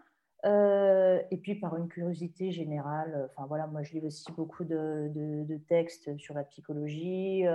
[0.46, 3.30] Euh, et puis par une curiosité générale.
[3.32, 7.46] Enfin voilà, moi je lis aussi beaucoup de, textes sur la psychologie.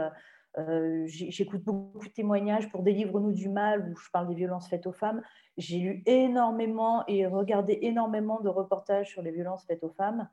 [0.58, 4.86] Euh, j'écoute beaucoup de témoignages pour Délivre-nous du mal où je parle des violences faites
[4.86, 5.22] aux femmes.
[5.56, 10.28] J'ai lu énormément et regardé énormément de reportages sur les violences faites aux femmes.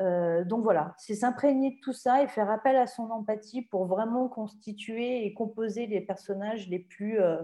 [0.00, 3.86] Euh, donc voilà, c'est s'imprégner de tout ça et faire appel à son empathie pour
[3.86, 7.36] vraiment constituer et composer les personnages les plus euh,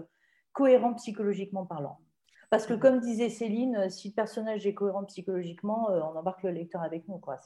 [0.53, 1.99] cohérents psychologiquement parlant.
[2.49, 6.51] Parce que comme disait Céline, euh, si le personnage est cohérent psychologiquement, on embarque le
[6.51, 7.19] lecteur avec nous.
[7.19, 7.37] Quoi.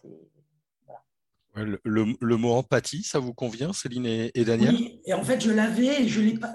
[1.55, 4.73] Le, mot empathie, ça vous convient, Céline et, Daniel?
[4.73, 6.53] Oui, et en fait, je l'avais, je ne l'ai pas,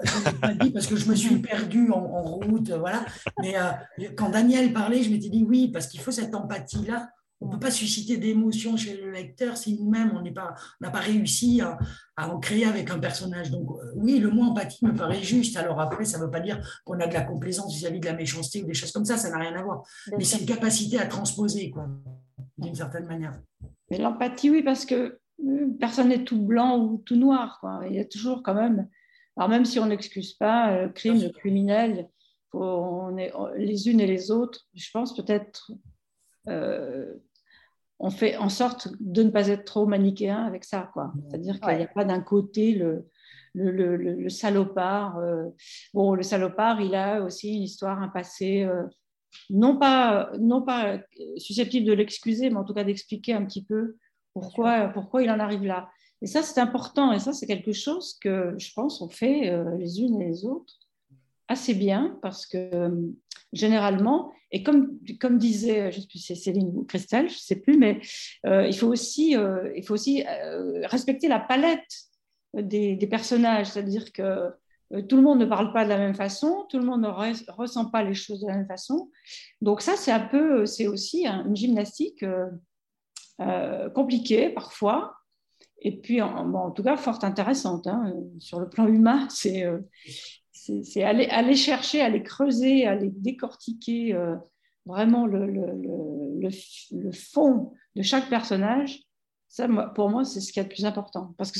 [0.59, 3.05] dit parce que je me suis perdue en, route, voilà.
[3.39, 3.53] Mais
[4.15, 7.59] quand Daniel parlait, je m'étais dit oui, parce qu'il faut cette empathie-là on ne peut
[7.59, 11.77] pas susciter d'émotions chez le lecteur si nous-mêmes, on n'a pas, réussi à,
[12.17, 13.51] en créer avec un personnage.
[13.51, 15.55] Donc euh, oui, le mot empathie me paraît juste.
[15.55, 18.13] Alors après, ça ne veut pas dire qu'on a de la complaisance vis-à-vis de la
[18.13, 19.83] méchanceté ou des choses comme ça, ça n'a rien à voir.
[20.17, 21.87] Mais c'est une capacité à transposer, quoi,
[22.57, 23.39] d'une certaine manière.
[23.91, 27.61] Mais l'empathie, oui, parce que euh, personne n'est tout blanc ou tout noir.
[27.87, 28.87] Il y a toujours quand même,
[29.35, 32.09] alors même si on n'excuse pas le euh, crime, le criminel,
[32.53, 35.71] on est les unes et les autres, je pense peut-être
[37.99, 40.91] on fait en sorte de ne pas être trop manichéen avec ça.
[41.29, 43.09] C'est-à-dire qu'il n'y a pas d'un côté le,
[43.53, 45.17] le, salopard.
[45.17, 45.45] Euh,
[45.93, 48.83] bon, le salopard, il a aussi une histoire, un passé, euh,
[49.49, 50.99] non, pas, non pas
[51.37, 53.97] susceptible de l'excuser, mais en tout cas d'expliquer un petit peu
[54.33, 55.89] pourquoi, pourquoi il en arrive là.
[56.21, 57.11] Et ça, c'est important.
[57.11, 60.45] Et ça, c'est quelque chose que je pense on fait euh, les unes et les
[60.45, 60.75] autres
[61.47, 62.91] assez bien parce que
[63.53, 67.77] généralement, et comme, comme disait, je sais plus Céline ou Christelle, je ne sais plus,
[67.77, 67.99] mais
[68.45, 71.85] euh, il faut aussi, euh, il faut aussi euh, respecter la palette
[72.53, 74.49] des, des personnages, c'est-à-dire que
[75.09, 77.89] tout le monde ne parle pas de la même façon, tout le monde ne ressent
[77.89, 79.11] pas les choses de la même façon.
[79.59, 82.23] Donc ça, c'est un peu, c'est aussi une gymnastique
[83.93, 85.16] compliquée parfois,
[85.79, 87.87] et puis en, en, tout cas fort intéressante.
[87.87, 88.13] Hein.
[88.39, 89.65] Sur le plan humain, c'est
[90.83, 94.35] c'est aller, chercher, aller creuser, aller décortiquer euh,
[94.85, 96.49] vraiment le,
[97.11, 99.03] fond de chaque personnage.
[99.47, 101.33] Ça, pour moi, c'est ce qui est le plus important.
[101.37, 101.59] Parce que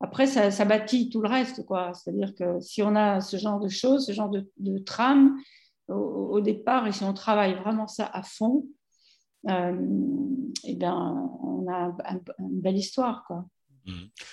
[0.00, 1.62] après, ça, bâtit tout le reste.
[1.94, 5.36] C'est-à-dire que si on a ce genre de choses, ce genre de, trame
[5.88, 8.68] au, départ, et si on travaille vraiment ça à fond, euh,
[9.46, 11.94] eh bien, on a
[12.38, 13.24] une belle histoire.
[13.26, 13.44] Quoi.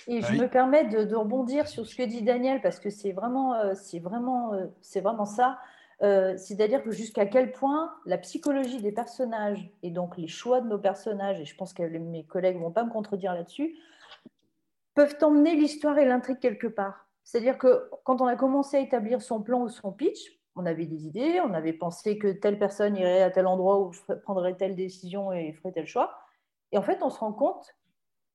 [0.07, 3.53] Et je me permets de, rebondir sur ce que dit Daniel parce que c'est vraiment,
[3.55, 5.59] euh, c'est vraiment, euh, c'est vraiment ça.
[6.01, 10.67] Euh, c'est-à-dire que jusqu'à quel point la psychologie des personnages et donc les choix de
[10.67, 13.75] nos personnages, et je pense que mes collègues ne vont pas me contredire là-dessus,
[14.95, 17.07] peuvent emmener l'histoire et l'intrigue quelque part.
[17.23, 20.85] C'est-à-dire que quand on a commencé à établir son plan ou son pitch, on avait
[20.85, 23.91] des idées, on avait pensé que telle personne irait à tel endroit ou
[24.23, 26.13] prendrait telle décision et ferait tel choix.
[26.71, 27.75] Et en fait, on se rend compte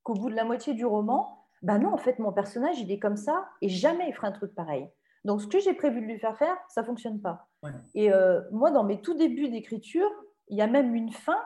[0.03, 2.99] qu'au bout de la moitié du roman, bah non, en fait, mon personnage, il est
[2.99, 4.89] comme ça et jamais il ferait un truc pareil.
[5.25, 7.49] Donc, ce que j'ai prévu de lui faire faire, ça ne fonctionne pas.
[7.95, 10.09] Et euh, moi, dans mes tout débuts d'écriture,
[10.49, 11.43] il y a même une fin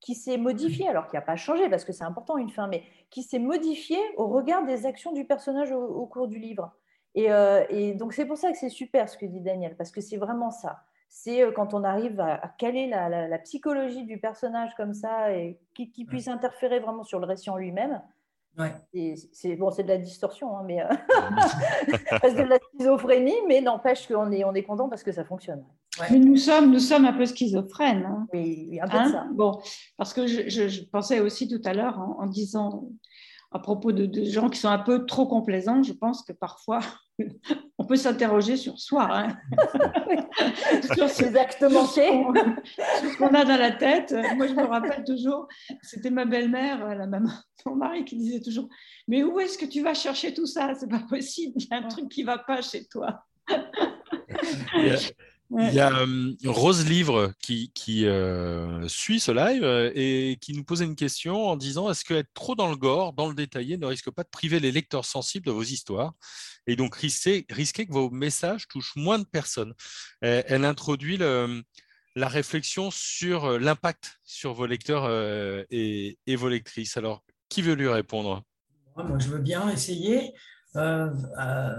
[0.00, 2.82] qui s'est modifiée, alors qui n'a pas changé, parce que c'est important une fin, mais
[3.10, 6.72] qui s'est modifiée au regard des actions du personnage au, cours du livre.
[7.16, 10.00] Euh, et, donc, c'est pour ça que c'est super ce que dit Daniel, parce que
[10.00, 10.82] c'est vraiment ça.
[11.08, 15.90] C'est euh, quand on arrive à, caler la, psychologie du personnage comme ça et qui,
[15.90, 18.02] qui puisse interférer vraiment sur le récit en lui-même,
[19.32, 20.88] c'est bon, c'est de la distorsion, hein, mais euh,
[21.88, 25.64] de la schizophrénie, mais n'empêche qu'on est, on est content parce que ça fonctionne.
[26.10, 28.04] Mais nous sommes, nous sommes un peu schizophrènes.
[28.04, 28.26] Hein.
[28.32, 29.12] Oui, un peu de hein?
[29.12, 29.26] ça.
[29.32, 29.60] Bon,
[29.96, 32.88] parce que je, je, pensais aussi tout à l'heure en, disant
[33.56, 36.80] à propos de, de, gens qui sont un peu trop complaisants, je pense que parfois
[37.78, 39.36] on peut s'interroger sur soi, hein.
[40.94, 42.22] sur ses actes manqués,
[42.76, 44.14] ce qu'on a dans la tête.
[44.36, 45.48] Moi, je me rappelle toujours,
[45.80, 47.32] c'était ma belle-mère, la maman,
[47.64, 48.68] mon mari, qui disait toujours
[49.08, 50.74] Mais où est-ce que tu vas chercher tout ça?
[50.74, 53.24] C'est pas possible, il y a un truc qui va pas chez toi.
[55.50, 57.70] Il y a euh, Rose Livre qui,
[58.04, 62.32] euh, suit ce live euh, et qui nous posait une question en disant est-ce qu'être
[62.34, 65.46] trop dans le gore, dans le détaillé, ne risque pas de priver les lecteurs sensibles
[65.46, 66.14] de vos histoires
[66.66, 69.72] et donc risquer, que vos messages touchent moins de personnes?
[70.20, 75.08] Elle, introduit la réflexion sur l'impact sur vos lecteurs
[75.70, 76.96] et, et, vos lectrices.
[76.96, 78.42] Alors, qui veut lui répondre?
[78.96, 80.32] Moi, je veux bien essayer.
[80.76, 81.74] Euh, euh,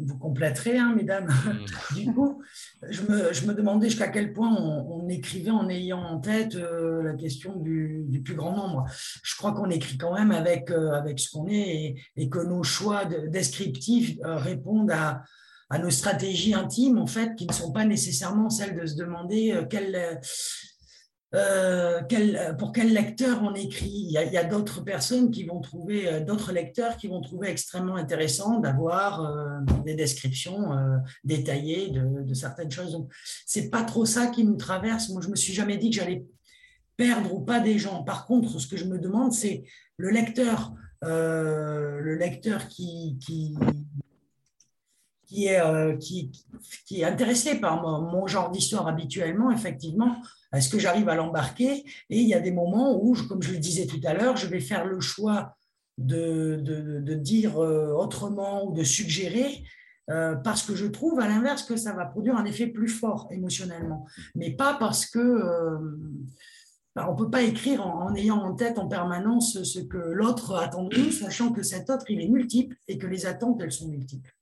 [0.00, 1.26] vous compléterez, hein, mesdames.
[1.26, 1.94] Mm.
[1.96, 2.42] du coup,
[2.88, 7.56] je me, demandais jusqu'à quel point on, écrivait en ayant en tête euh, la question
[7.56, 8.84] du, plus grand nombre.
[9.22, 13.04] Je crois qu'on écrit quand même avec, avec ce qu'on est et, que nos choix
[13.04, 15.22] descriptifs répondent à,
[15.70, 19.64] à, nos stratégies intimes, en fait, qui ne sont pas nécessairement celles de se demander
[19.70, 20.20] quelle
[21.34, 22.02] euh,
[22.54, 23.90] pour quel lecteur on écrit?
[23.90, 27.96] Il y a, d'autres personnes qui vont trouver, euh, d'autres lecteurs qui vont trouver extrêmement
[27.96, 30.70] intéressant d'avoir euh, des descriptions
[31.24, 32.92] détaillées de, certaines choses.
[32.92, 33.12] Donc,
[33.44, 35.08] c'est pas trop ça qui nous traverse.
[35.08, 36.24] Moi, je me suis jamais dit que j'allais
[36.96, 38.04] perdre ou pas des gens.
[38.04, 39.64] Par contre, ce que je me demande, c'est
[39.96, 43.18] le lecteur, le lecteur qui,
[45.28, 45.60] est,
[45.98, 50.16] qui, est intéressé par mon genre d'histoire habituellement, effectivement,
[50.52, 51.84] est-ce que j'arrive à l'embarquer?
[52.10, 54.46] Et il y a des moments où, comme je le disais tout à l'heure, je
[54.46, 55.56] vais faire le choix
[55.98, 59.64] de, dire euh, autrement ou de suggérer,
[60.10, 63.28] euh, parce que je trouve à l'inverse que ça va produire un effet plus fort
[63.30, 65.78] émotionnellement, mais pas parce que euh,
[66.94, 70.54] bah, on ne peut pas écrire en, ayant en tête en permanence ce que l'autre
[70.54, 73.72] attend de nous, sachant que cet autre il est multiple et que les attentes elles
[73.72, 74.32] sont multiples.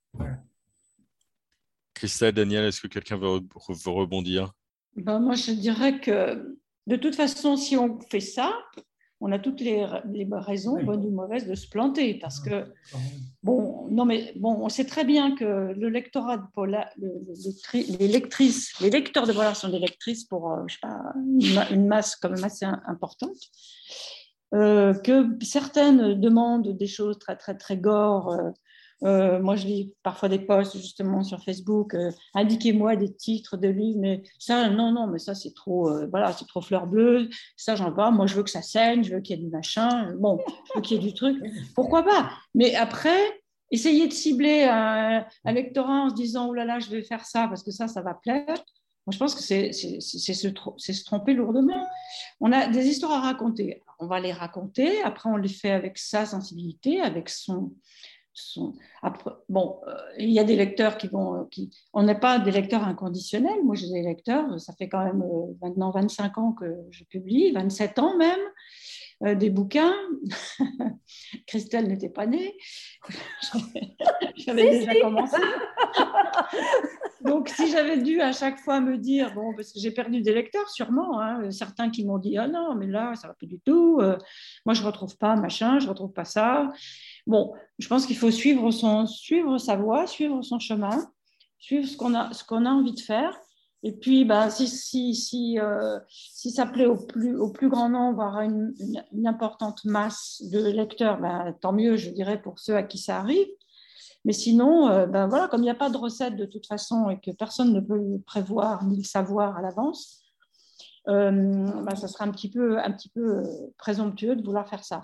[1.93, 3.39] Christelle, Daniel, est-ce que quelqu'un veut
[3.85, 4.53] rebondir?
[4.95, 8.53] Ben, moi, je dirais que de toute façon, si on fait ça,
[9.21, 9.85] on a toutes les,
[10.31, 12.15] raisons, bonnes ou mauvaises, de se planter.
[12.15, 12.65] Parce que,
[13.43, 18.79] bon, non, mais bon, on sait très bien que le lectorat de Paula, les lectrices,
[18.81, 22.29] les lecteurs de Polar sont des lectrices pour, euh, je sais pas, une masse quand
[22.29, 23.37] même assez importante.
[24.53, 28.37] Euh, que certaines demandent des choses très, très, très gore,
[29.03, 31.93] euh, moi, je lis parfois des posts justement sur Facebook.
[31.93, 36.07] Euh, indiquez-moi des titres de livres, mais ça, non, non, mais ça, c'est trop, euh,
[36.09, 37.29] voilà, c'est trop fleur bleue.
[37.57, 38.11] Ça, j'en pas.
[38.11, 40.13] Moi, je veux que ça saigne, je veux qu'il y ait du machin.
[40.17, 41.37] Bon, je veux qu'il y ait du truc.
[41.75, 42.31] Pourquoi pas?
[42.53, 43.19] Mais après,
[43.71, 47.47] essayer de cibler un, lectorat en se disant, oh là là, je vais faire ça
[47.47, 48.63] parce que ça, ça va plaire.
[49.05, 51.85] Moi, je pense que c'est se tromper lourdement.
[52.39, 53.83] On a des histoires à raconter.
[53.99, 55.03] On va les raconter.
[55.03, 57.71] Après, on les fait avec sa sensibilité, avec son,
[59.49, 61.35] bon, euh, il y a des lecteurs qui vont.
[61.35, 63.63] Euh, qui, on n'est pas des lecteurs inconditionnels.
[63.63, 67.51] Moi, j'ai des lecteurs, ça fait quand même euh, maintenant 25 ans que je publie,
[67.51, 69.37] 27 ans même.
[69.37, 69.95] des bouquins.
[71.47, 72.57] Christelle n'était pas née.
[74.37, 75.37] J'avais déjà commencé.
[77.21, 80.33] Donc, si j'avais dû à chaque fois me dire, bon, parce que j'ai perdu des
[80.33, 83.59] lecteurs, sûrement, hein, certains qui m'ont dit, ah non, mais là, ça va pas du
[83.61, 83.99] tout,
[84.65, 86.69] moi, je retrouve pas machin, je retrouve pas ça.
[87.27, 91.09] Bon, je pense qu'il faut suivre, son, suivre sa voie, suivre son chemin,
[91.57, 93.35] suivre ce qu'on a, ce a envie de faire.
[93.83, 97.89] Et puis, bah, si, si, si, euh, si ça plaît au plus, au plus grand
[97.89, 98.73] nombre, avoir une,
[99.11, 103.17] une, importante masse de lecteurs, bah, tant mieux, je dirais, pour ceux à qui ça
[103.19, 103.47] arrive.
[104.23, 107.19] Mais sinon, ben voilà, comme il n'y a pas de recette de toute façon et
[107.19, 110.23] que personne ne peut le prévoir ni le savoir à l'avance,
[111.05, 113.43] ben ça sera un petit peu, un petit peu
[113.77, 115.03] présomptueux de vouloir faire ça.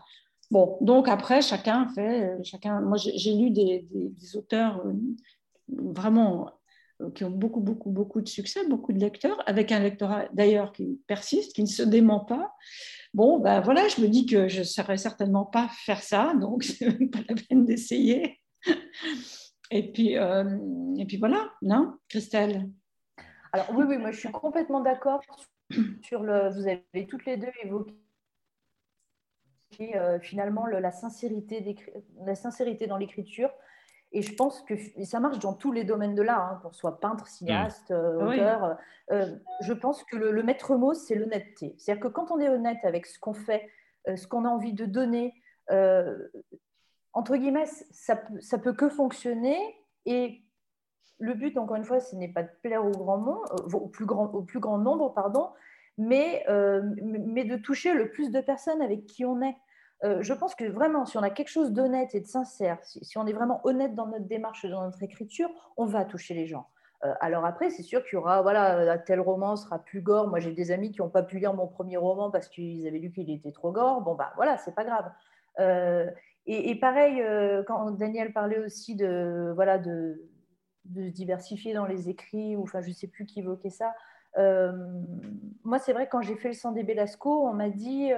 [0.52, 2.82] Bon, donc après, chacun fait, chacun.
[2.82, 3.88] Moi, j'ai lu des,
[4.36, 4.84] auteurs
[5.70, 6.52] vraiment
[7.16, 11.02] qui ont beaucoup, beaucoup, beaucoup de succès, beaucoup de lecteurs, avec un lectorat d'ailleurs qui
[11.08, 12.54] persiste, qui ne se dément pas.
[13.14, 16.64] Bon, ben voilà, je me dis que je ne saurais certainement pas faire ça, donc
[16.64, 18.40] ce n'est pas la peine d'essayer.
[19.72, 20.44] Et puis, euh,
[20.98, 22.70] et puis voilà, non, Christelle?
[23.54, 25.22] Alors oui, oui, moi je suis complètement d'accord
[26.04, 26.50] sur le.
[26.54, 27.94] Vous avez toutes les deux évoqué
[29.80, 31.76] euh, finalement la, sincérité
[32.26, 33.52] la sincérité dans l'écriture.
[34.14, 34.74] Et je pense que
[35.06, 38.26] ça marche dans tous les domaines de l'art, hein, qu'on soit peintre, cinéaste, euh, ah
[38.26, 38.64] auteur.
[38.64, 38.74] Euh,
[39.12, 41.76] euh, je pense que le, maître mot, c'est l'honnêteté.
[41.78, 43.70] C'est-à-dire que quand on est honnête avec ce qu'on fait,
[44.14, 45.34] ce qu'on a envie de donner,
[47.14, 49.58] entre guillemets, ça, ça peut que fonctionner.
[50.06, 50.42] Et
[51.20, 54.06] le but, encore une fois, ce n'est pas de plaire au grand monde, au plus
[54.06, 55.52] grand, au plus grand nombre, pardon,
[56.02, 56.46] mais,
[57.04, 59.56] mais de toucher le plus de personnes avec qui on est.
[60.04, 63.18] Euh, je pense que vraiment, si on a quelque chose d'honnête et de sincère, si,
[63.18, 66.68] on est vraiment honnête dans notre démarche, dans notre écriture, on va toucher les gens.
[67.04, 70.28] Euh, alors après, c'est sûr qu'il y aura, voilà, tel roman sera plus gore.
[70.28, 73.00] Moi, j'ai des amis qui n'ont pas pu lire mon premier roman parce qu'ils avaient
[73.00, 74.02] lu qu'il était trop gore.
[74.02, 75.12] Bon, bah voilà, c'est pas grave.
[75.60, 76.10] Euh,
[76.48, 77.24] et, pareil,
[77.68, 80.20] quand Daniel parlait aussi de, voilà, de,
[80.96, 83.94] se diversifier dans les écrits, ou enfin, je sais plus qui évoquait ça.
[84.38, 88.12] Moi, c'est vrai, quand j'ai fait le sang des Belasco, on m'a dit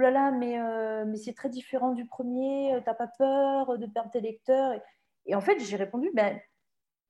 [0.00, 3.86] là là, mais, euh, mais c'est très différent du premier, euh, t'as pas peur de
[3.86, 4.80] perdre tes lecteurs
[5.26, 6.38] et, en fait, j'ai répondu, ben,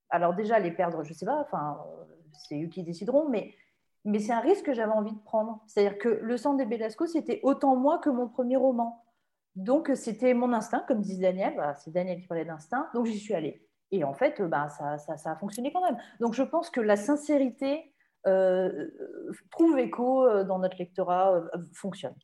[0.09, 1.81] alors déjà, les perdre, je sais pas, enfin,
[2.33, 3.53] c'est eux qui décideront, mais,
[4.03, 5.63] mais c'est un risque que j'avais envie de prendre.
[5.67, 9.03] C'est-à-dire que Le sang des Belasco, c'était autant moi que mon premier roman.
[9.55, 13.19] Donc, c'était mon instinct, comme disait Daniel, bah, c'est Daniel qui parlait d'instinct, donc j'y
[13.19, 13.65] suis allée.
[13.91, 15.97] Et en fait, bah, ça, ça, a fonctionné quand même.
[16.19, 17.85] Donc, je pense que la sincérité euh,
[18.23, 21.41] trouve écho dans notre lectorat,
[21.73, 22.15] fonctionne.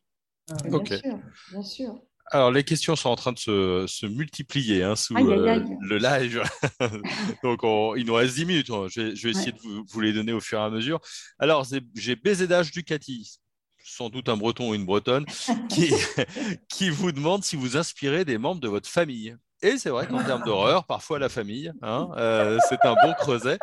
[0.64, 1.18] Bien sûr,
[1.50, 2.02] bien sûr.
[2.32, 6.42] Alors, les questions sont en train de se, multiplier hein, sous euh, le live.
[7.44, 7.60] Donc,
[7.96, 8.66] il nous reste 10 minutes.
[8.66, 11.00] Je vais, essayer de vous, les donner au fur et à mesure.
[11.38, 13.38] Alors, j'ai BZH Ducati,
[13.84, 15.24] sans doute un breton ou une bretonne,
[15.68, 15.92] qui,
[16.68, 19.36] qui vous demande si vous inspirez des membres de votre famille.
[19.62, 23.58] Et c'est vrai qu'en termes d'horreur, parfois la famille, hein, euh, c'est un bon creuset.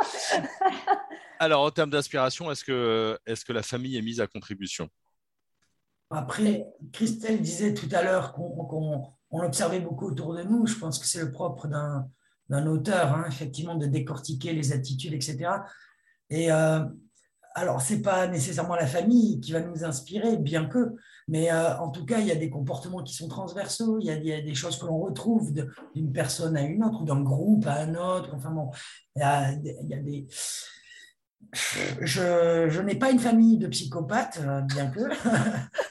[1.43, 4.87] Alors, en termes d'inspiration, est-ce que, est que la famille est mise à contribution?
[6.09, 10.65] Après, Christelle disait tout à l'heure qu'on observait beaucoup autour de nous.
[10.65, 15.49] Je pense que c'est le propre d'un auteur, hein, effectivement, de décortiquer les attitudes, etc.
[16.29, 16.79] Et euh,
[17.55, 20.95] alors, ce n'est pas nécessairement la famille qui va nous inspirer, bien que,
[21.27, 24.31] mais euh, en tout cas, il y a des comportements qui sont transversaux, il y
[24.31, 25.51] a, des choses que l'on retrouve
[25.93, 28.29] d'une personne à une autre, ou d'un groupe à un autre.
[28.33, 28.71] Enfin bon,
[29.17, 30.25] il y a des
[31.53, 34.99] je, n'ai pas une famille de psychopathes, euh, bien que.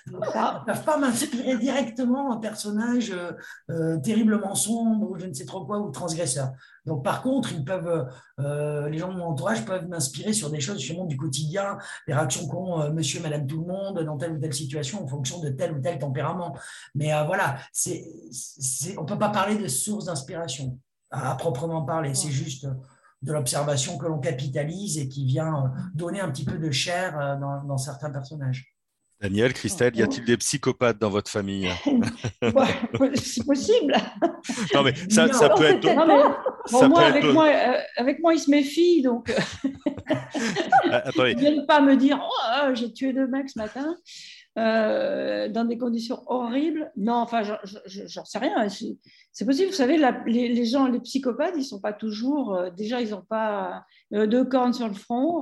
[0.07, 3.33] Ils ne peuvent pas m'inspirer directement un personnage euh,
[3.71, 6.53] euh, terriblement sombre ou je ne sais trop quoi, ou transgresseur.
[6.85, 10.81] Donc, par contre, ils peuvent, les gens de mon entourage peuvent m'inspirer sur des choses
[10.81, 14.38] justement du quotidien, les réactions qu'ont monsieur et madame tout le monde dans telle ou
[14.41, 16.57] telle situation en fonction de tel ou tel tempérament.
[16.97, 18.05] Mais voilà, c'est,
[18.99, 20.77] on ne peut pas parler de source d'inspiration
[21.12, 22.15] à, proprement parler.
[22.15, 22.67] C'est juste
[23.22, 27.18] de l'observation que l'on capitalise et qui vient euh, donner un petit peu de chair
[27.18, 28.74] euh, dans, certains personnages.
[29.20, 31.70] Daniel, Christelle, y a-t-il des psychopathes dans votre famille
[33.14, 33.94] C'est possible.
[34.74, 35.94] Non, mais ça, peut être.
[36.88, 39.32] moi, avec, moi euh, avec moi, il se méfie, donc.
[40.85, 43.96] Ils ne viennent pas me dire Oh, j'ai tué deux mecs ce matin.
[44.59, 46.93] Euh, dans des conditions horribles.
[46.97, 48.69] Non, enfin, j'en sais rien.
[48.69, 49.71] C'est possible.
[49.71, 52.55] Vous savez, les, gens, les psychopathes, ils ne sont pas toujours.
[52.55, 55.41] Euh, déjà, ils n'ont pas euh, deux cornes sur le front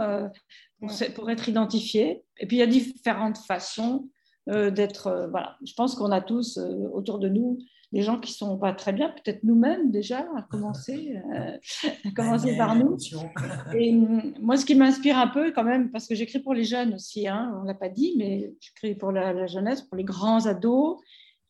[0.78, 2.22] pour, pour, être identifiés.
[2.38, 4.08] Et puis, il y a différentes façons
[4.46, 5.28] d'être.
[5.30, 5.56] voilà.
[5.64, 6.58] Je pense qu'on a tous
[6.92, 7.58] autour de nous
[7.92, 11.56] des gens qui sont pas très bien, peut-être nous-mêmes déjà, à commencer, euh,
[12.04, 12.96] à commencer par nous.
[13.74, 16.64] Et hum, moi, ce qui m'inspire un peu quand même, parce que j'écris pour les
[16.64, 20.46] jeunes aussi, hein, on l'a pas dit, mais j'écris pour la, jeunesse, pour les grands
[20.46, 20.98] ados,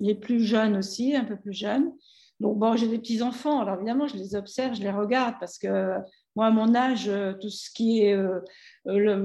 [0.00, 1.92] les plus jeunes aussi, un peu plus jeunes.
[2.40, 5.58] Donc bon, j'ai des petits enfants, alors évidemment, je les observe, je les regarde, parce
[5.58, 5.96] que
[6.36, 8.40] moi, à mon âge, euh, tout ce qui est euh,
[8.86, 9.16] le,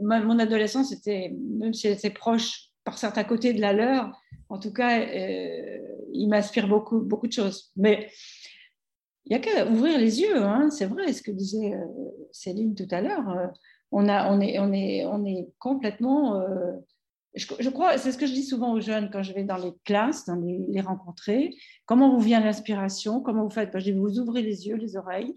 [0.00, 4.18] mon adolescence, était, même si elle était proche par certains côtés de la leur,
[4.48, 5.78] en tout cas, euh,
[6.12, 7.72] il m'inspire beaucoup, beaucoup de choses.
[7.76, 8.10] Mais
[9.26, 10.70] il n'y a qu'à ouvrir les yeux, hein.
[10.70, 11.84] c'est vrai ce que disait euh,
[12.32, 13.28] Céline tout à l'heure.
[13.30, 13.46] Euh,
[13.90, 16.42] on, a, on, est, on, est, on est complètement
[17.34, 19.74] je, crois, c'est ce que je dis souvent aux jeunes quand je vais dans les
[19.84, 21.54] classes, dans les, rencontrer.
[21.84, 23.20] Comment vous vient l'inspiration?
[23.20, 23.76] Comment vous faites?
[23.76, 25.36] Je dis, vous ouvrez les yeux, les oreilles.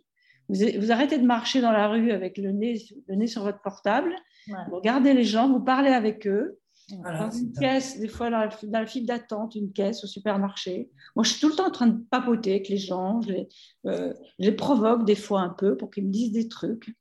[0.50, 4.16] Vous, arrêtez de marcher dans la rue avec le nez, le nez sur votre portable.
[4.48, 6.58] Vous regardez les gens, vous parlez avec eux.
[6.90, 10.90] Dans une caisse, des fois dans la, file d'attente, une caisse au supermarché.
[11.16, 13.22] Moi, je suis tout le temps en train de papoter avec les gens.
[13.22, 13.50] Je les,
[13.86, 16.96] euh, je les provoque des fois un peu pour qu'ils me disent des trucs.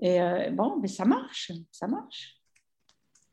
[0.00, 2.42] Et euh, bon, mais ça marche, ça marche.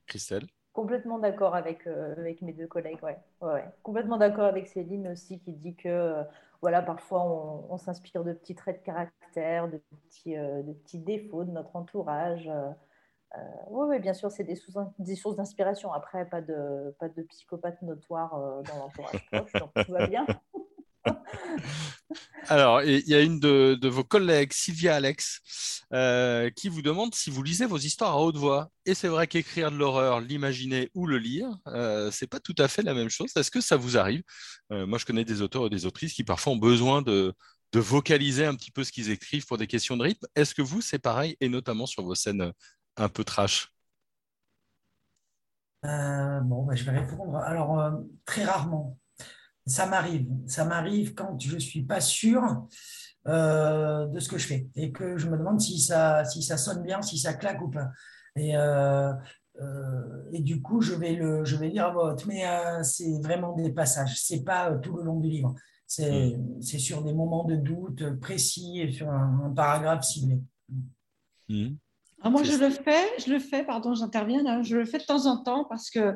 [0.05, 0.47] Christelle?
[0.73, 3.17] Complètement d'accord avec, euh, avec mes deux collègues, ouais.
[3.41, 6.23] ouais, Complètement d'accord avec Céline aussi qui dit que euh,
[6.61, 7.23] voilà, parfois
[7.69, 11.75] on, s'inspire de petits traits de caractère, de petits, euh, de petits défauts de notre
[11.75, 12.49] entourage.
[13.69, 14.55] Oui, oui, bien sûr, c'est des,
[15.15, 15.93] sources d'inspiration.
[15.93, 16.95] Après, pas de,
[17.29, 18.31] psychopathe notoire
[18.63, 20.25] dans l'entourage proche, donc tout va bien.
[22.47, 27.29] Alors, il y a une de, vos collègues, Sylvia Alex, euh, qui vous demande si
[27.29, 28.71] vous lisez vos histoires à haute voix.
[28.85, 32.67] Et c'est vrai qu'écrire de l'horreur, l'imaginer ou le lire, euh, c'est pas tout à
[32.67, 33.31] fait la même chose.
[33.35, 34.23] Est-ce que ça vous arrive?
[34.71, 37.33] Euh, Moi, je connais des auteurs et des autrices qui parfois ont besoin de,
[37.75, 40.25] vocaliser un petit peu ce qu'ils écrivent pour des questions de rythme.
[40.35, 42.51] Est-ce que vous, c'est pareil, et notamment sur vos scènes
[43.01, 43.73] un peu trash
[45.83, 47.37] bon, bah, je vais répondre.
[47.37, 48.97] Alors, très rarement
[49.69, 50.27] ça m'arrive.
[50.47, 52.67] Ça m'arrive quand je ne suis pas sûr
[53.27, 56.57] euh, de ce que je fais et que je me demande si ça, si ça
[56.57, 57.89] sonne bien, si ça claque ou pas.
[58.35, 59.13] Et, euh,
[59.61, 62.43] euh, et du coup, je vais, le, je vais lire à voix mais
[62.83, 64.19] c'est vraiment des passages.
[64.19, 65.55] Ce n'est pas tout le long du livre.
[65.85, 66.61] C'est mm.
[66.61, 70.41] sur des moments de doute précis et sur un, paragraphe ciblé.
[71.47, 71.75] Mm.
[72.21, 75.25] Ah, moi, je le fais, je le fais, pardon, j'interviens je le fais de temps
[75.25, 76.15] en temps parce que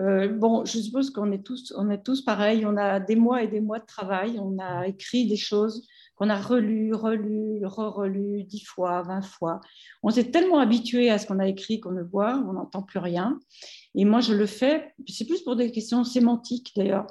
[0.00, 2.66] euh, bon, je suppose qu'on est tous, on est tous pareils.
[2.66, 4.38] On a des mois et des mois de travail.
[4.38, 9.60] On a écrit des choses qu'on a relu, relu, re-relu dix fois, vingt fois.
[10.02, 12.98] On s'est tellement habitué à ce qu'on a écrit qu'on ne voit, on n'entend plus
[12.98, 13.38] rien.
[13.94, 14.94] Et moi, je le fais.
[15.06, 17.06] C'est plus pour des questions sémantiques d'ailleurs,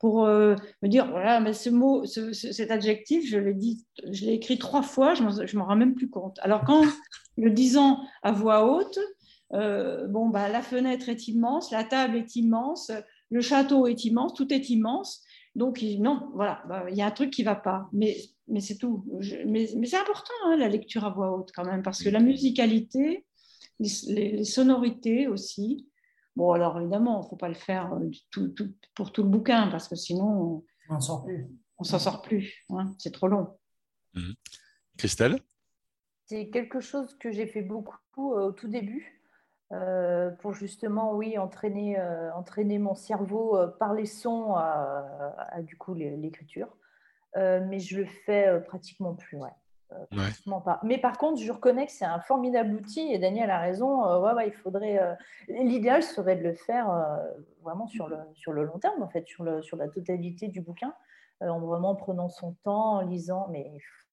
[0.00, 4.32] pour euh, me dire voilà, mais ce mot, cet adjectif, je l'ai dit, je l'ai
[4.32, 6.38] écrit trois fois, je m'en rends même plus compte.
[6.42, 6.84] Alors quand
[7.36, 8.98] le disant à voix haute,
[9.52, 12.92] euh, bon, bah, la fenêtre est immense, la table est immense,
[13.30, 15.22] le château est immense, tout est immense.
[15.56, 17.88] Donc, non, voilà, bah, il y a un truc qui ne va pas.
[17.92, 19.04] Mais, mais c'est tout.
[19.46, 23.24] mais, c'est important, hein, la lecture à voix haute, quand même, parce que la musicalité,
[23.80, 25.88] les, sonorités aussi.
[26.36, 28.10] Bon, alors évidemment, il ne faut pas le faire euh,
[28.94, 31.48] pour tout le bouquin, parce que sinon, on ne sort plus.
[31.78, 32.64] On s'en sort plus.
[32.70, 33.58] Hein, c'est trop long.
[34.14, 34.32] Mmh.
[34.98, 35.40] Christelle?
[36.26, 39.20] C'est quelque chose que j'ai fait beaucoup euh, au tout début.
[39.72, 45.76] Euh, pour justement, oui, entraîner, euh, entraîner mon cerveau euh, par les sons à, du
[45.76, 46.76] coup l'écriture.
[47.36, 49.50] mais je le fais pratiquement plus, ouais.
[50.64, 50.80] Pas.
[50.82, 54.04] Mais par contre, je reconnais que c'est un formidable outil et Daniel a raison.
[54.22, 55.00] ouais, ouais, il faudrait.
[55.48, 56.88] L'idéal serait de le faire
[57.62, 60.60] vraiment sur le, sur le long terme, en fait, sur, le, sur la totalité du
[60.60, 60.94] bouquin,
[61.40, 63.48] en vraiment prenant son temps, en lisant.
[63.50, 63.70] Mais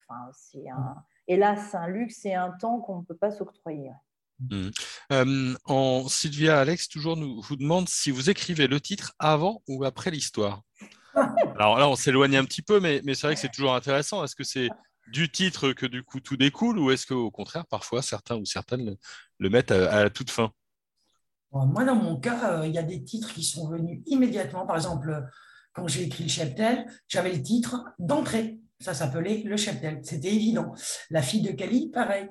[0.07, 0.95] enfin, c'est un,
[1.27, 3.91] hélas, un luxe et un temps qu'on ne peut pas s'octroyer.
[4.39, 5.55] Mmh.
[5.65, 10.11] en Sylvia Alex toujours nous vous demande si vous écrivez le titre avant ou après
[10.11, 10.61] l'histoire.
[11.57, 14.23] Alors là, on s'éloigne un petit peu, mais, mais c'est vrai que c'est toujours intéressant.
[14.23, 14.69] Est-ce que c'est
[15.11, 18.97] du titre que du coup tout découle ou est-ce qu'au contraire, parfois, certains ou certaines
[19.39, 20.51] le, mettent à, la toute fin?
[21.51, 24.65] Moi, dans mon cas, euh, il y a des titres qui sont venus immédiatement.
[24.65, 25.25] Par exemple,
[25.73, 28.59] quand j'ai écrit le cheptel, j'avais le titre d'entrée.
[28.79, 30.01] Ça s'appelait le cheptel.
[30.03, 30.73] C'était évident.
[31.09, 32.27] La fille de Cali, pareil.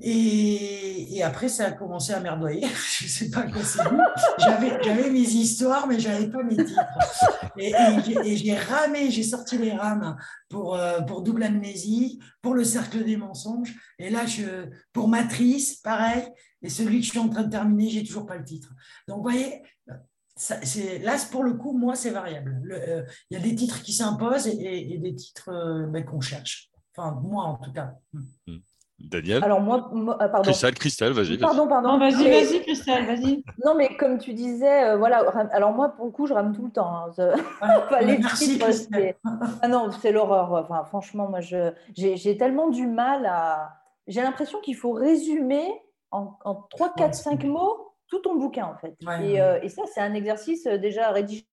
[0.00, 2.66] Et, après, ça a commencé à merdoyer.
[2.98, 3.80] je ne sais pas quoi c'est.
[4.38, 6.80] J'avais, mes histoires, mais je n'avais pas mes titres.
[7.58, 10.16] Et, j'ai ramé, j'ai sorti les rames
[10.48, 13.74] pour, euh, pour Double Amnésie, pour Le Cercle des Mensonges.
[13.98, 16.24] Et là, je, pour Matrice, pareil.
[16.62, 18.72] Et celui que je suis en train de terminer, j'ai toujours pas le titre.
[19.06, 19.62] Donc, vous voyez,
[20.34, 22.60] c'est, là, pour le coup, moi, c'est variable.
[22.72, 26.70] Euh, il y a des titres qui s'imposent et, des titres euh, ben, qu'on cherche.
[26.96, 27.94] Enfin, moi, en tout cas.
[28.12, 28.58] Hmm.
[29.02, 30.42] Daniel Alors moi, euh, pardon.
[30.42, 31.38] Christelle, Christelle, vas-y.
[31.38, 31.98] pardon, pardon.
[31.98, 33.44] vas-y, vas-y, Christelle, vas-y.
[33.64, 35.18] Non, mais comme tu disais, euh, voilà.
[35.52, 37.10] Alors moi, pour le coup, je rame tout le temps.
[37.18, 38.00] Hein.
[38.02, 38.66] les titres,
[39.62, 40.52] ah non, c'est l'horreur.
[40.52, 43.78] Enfin, franchement, moi, j'ai tellement du mal à.
[44.06, 45.64] J'ai l'impression qu'il faut résumer
[46.10, 48.94] en, en 3, 4, 5 mots tout ton bouquin, en fait.
[49.22, 51.46] et, euh, et, ça, c'est un exercice déjà rédigé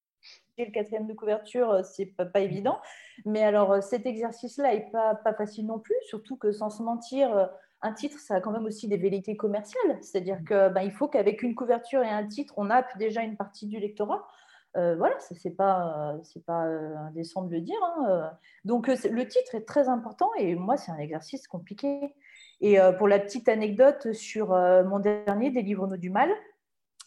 [0.66, 2.80] le quatrième de couverture, euh, c'est pas, pas évident.
[3.26, 6.84] Mais alors, euh, cet exercice-là n'est pas, pas facile non plus, surtout que sans se
[6.84, 7.45] mentir, euh,
[7.82, 9.97] un titre, ça a quand même aussi des velléités commerciales.
[10.01, 13.38] C'est-à-dire qu'il ben, il faut qu'avec une couverture et un titre, on a déjà une
[13.38, 14.28] partie du lectorat.
[14.76, 16.66] voilà, ce n'est pas, c'est pas
[17.07, 17.78] indécent de le dire.
[17.82, 18.32] Hein,
[18.66, 22.14] Donc, le titre est très important et moi, c'est un exercice compliqué.
[22.60, 26.30] Et pour la petite anecdote sur mon dernier, Des livres-nous du mal,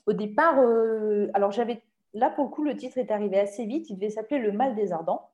[0.07, 0.59] Au départ,
[1.35, 1.83] alors j'avais
[2.15, 3.91] là pour le coup, le titre est arrivé assez vite.
[3.91, 5.29] Il devait s'appeler Le Mal des Ardents.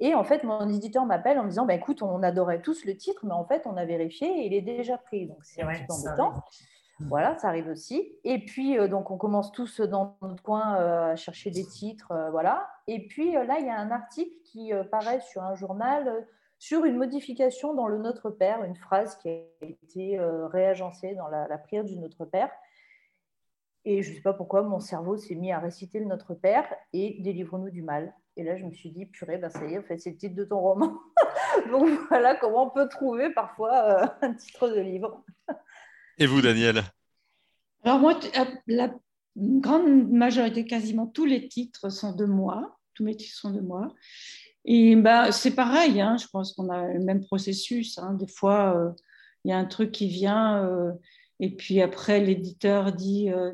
[0.00, 2.96] Et en fait, mon éditeur m'appelle en me disant bah, écoute, on adorait tous le
[2.96, 5.26] titre, mais en fait, on avait vérifié et il est déjà pris.
[5.26, 6.32] Donc, c'est un petit peu embêtant.
[7.00, 8.12] Voilà, ça arrive aussi.
[8.22, 12.12] Et puis, euh, donc, on commence tous dans notre coin euh, à chercher des titres.
[12.12, 12.68] Euh, voilà.
[12.86, 16.26] Et puis, là, il y a un article qui paraît sur un journal
[16.58, 20.18] sur une modification dans le Notre Père, une phrase qui a été
[20.52, 22.50] réagencée dans la, la prière du Notre Père.
[23.84, 26.66] Et je ne sais pas pourquoi, mon cerveau s'est mis à réciter le Notre Père
[26.92, 28.14] et Délivre-nous du mal.
[28.36, 30.16] Et là, je me suis dit, purée, ben ça y est, en fait, c'est le
[30.16, 30.98] titre de ton roman.
[31.70, 35.22] Donc voilà comment on peut trouver parfois euh, un titre de livre.
[36.18, 36.82] Et vous, Daniel?
[37.84, 38.94] Alors moi, euh, la
[39.36, 42.78] grande majorité, quasiment tous les titres sont de moi.
[42.94, 43.94] Tous mes titres sont de moi.
[44.64, 47.98] Et ben, c'est pareil, hein, je pense qu'on a le même processus.
[47.98, 48.14] Hein.
[48.14, 48.90] Des fois, euh,
[49.44, 50.64] il y a un truc qui vient
[51.40, 53.52] et puis après, l'éditeur dit euh,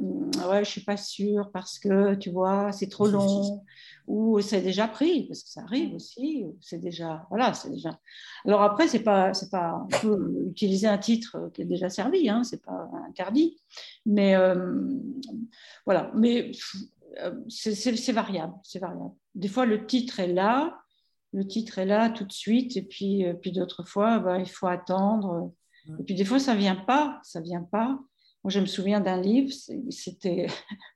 [0.48, 3.64] Ouais, je suis pas sûre parce que tu vois, c'est trop long,
[4.06, 7.26] ou c'est déjà pris, parce que ça arrive aussi, c'est déjà.
[7.30, 7.98] Voilà, c'est déjà.
[8.44, 9.82] Alors après, c'est pas, c'est pas.
[9.84, 13.58] On peut utiliser un titre qui est déjà servi, hein, c'est pas interdit.
[14.04, 14.82] Mais euh,
[15.86, 16.52] voilà, mais
[17.22, 19.14] euh, c'est variable, c'est variable.
[19.34, 20.78] Des fois, le titre est là,
[21.32, 24.66] le titre est là tout de suite, et puis, puis d'autres fois, bah, il faut
[24.66, 25.54] attendre
[25.98, 27.98] et puis des fois, ça vient pas, ça vient pas.
[28.42, 29.52] Moi, je me souviens d'un livre,
[29.90, 30.46] c'était,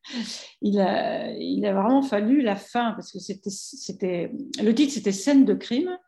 [0.63, 4.33] il a, il a vraiment fallu la fin parce que c'était, c'était,
[4.63, 5.99] le titre c'était scène de crime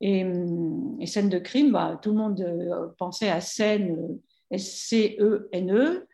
[0.00, 0.24] et,
[1.00, 4.18] et scène de crime, bah, tout le monde euh, pensait à scène
[4.50, 5.74] S-C-E-N-E.
[5.74, 6.08] E,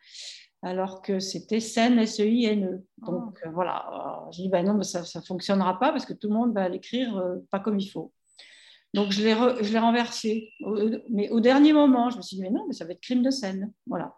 [0.63, 2.67] alors que c'était scène S-E-I-N-E.
[2.67, 2.83] E.
[3.05, 3.49] Donc ah.
[3.53, 6.53] voilà, je dis bah non, mais ça ne fonctionnera pas parce que tout le monde
[6.53, 8.11] va l'écrire euh, pas comme il faut.
[8.95, 10.53] Donc, je l'ai, renversé.
[11.09, 13.21] Mais au dernier moment, je me suis dit, mais non, mais ça va être crime
[13.21, 13.71] de scène.
[13.85, 14.15] Voilà.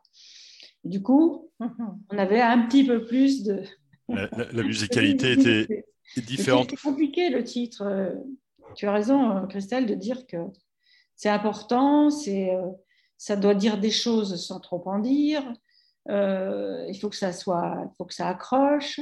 [0.84, 3.64] du coup, on avait un petit peu plus de.
[4.08, 5.86] La, musicalité était
[6.18, 6.70] différente.
[6.70, 8.14] C'est compliqué le titre.
[8.76, 10.38] Tu as raison, Christelle, de dire que
[11.16, 12.68] c'est important, c'est, euh,
[13.18, 15.44] ça doit dire des choses sans trop en dire.
[16.10, 19.00] Euh, il faut que ça soit, il faut que ça accroche.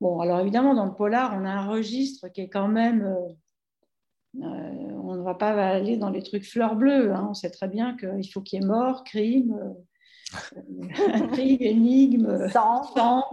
[0.00, 4.44] Bon, alors évidemment, dans le polar, on a un registre qui est quand même euh,
[4.46, 7.12] euh, ne va pas aller dans les trucs fleurs bleues.
[7.12, 7.28] Hein.
[7.30, 13.24] On sait très bien qu'il faut qu'il y ait mort, crime, euh, crime, énigme, sang,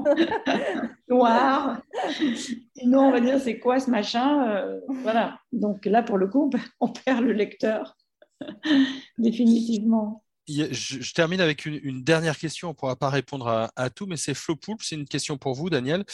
[1.10, 1.82] noir.
[2.76, 5.40] Sinon, on va dire c'est quoi ce machin euh, Voilà.
[5.52, 7.98] Donc là, pour le coup, on perd le lecteur
[9.18, 12.70] définitivement je, termine avec une, dernière question.
[12.70, 14.82] On ne pourra pas répondre à, tout, mais c'est Flo Poulpe.
[14.82, 16.06] C'est une question pour vous, Daniel,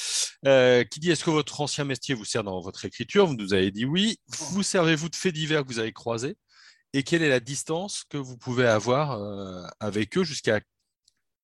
[0.46, 3.28] euh, qui dit Est-ce que votre ancien métier vous sert dans votre écriture?
[3.28, 4.18] Vous nous avez dit oui.
[4.28, 6.36] Vous servez-vous de faits divers que vous avez croisés?
[6.94, 10.24] Et quelle est la distance que vous pouvez avoir euh, avec eux?
[10.24, 10.62] Jusqu'à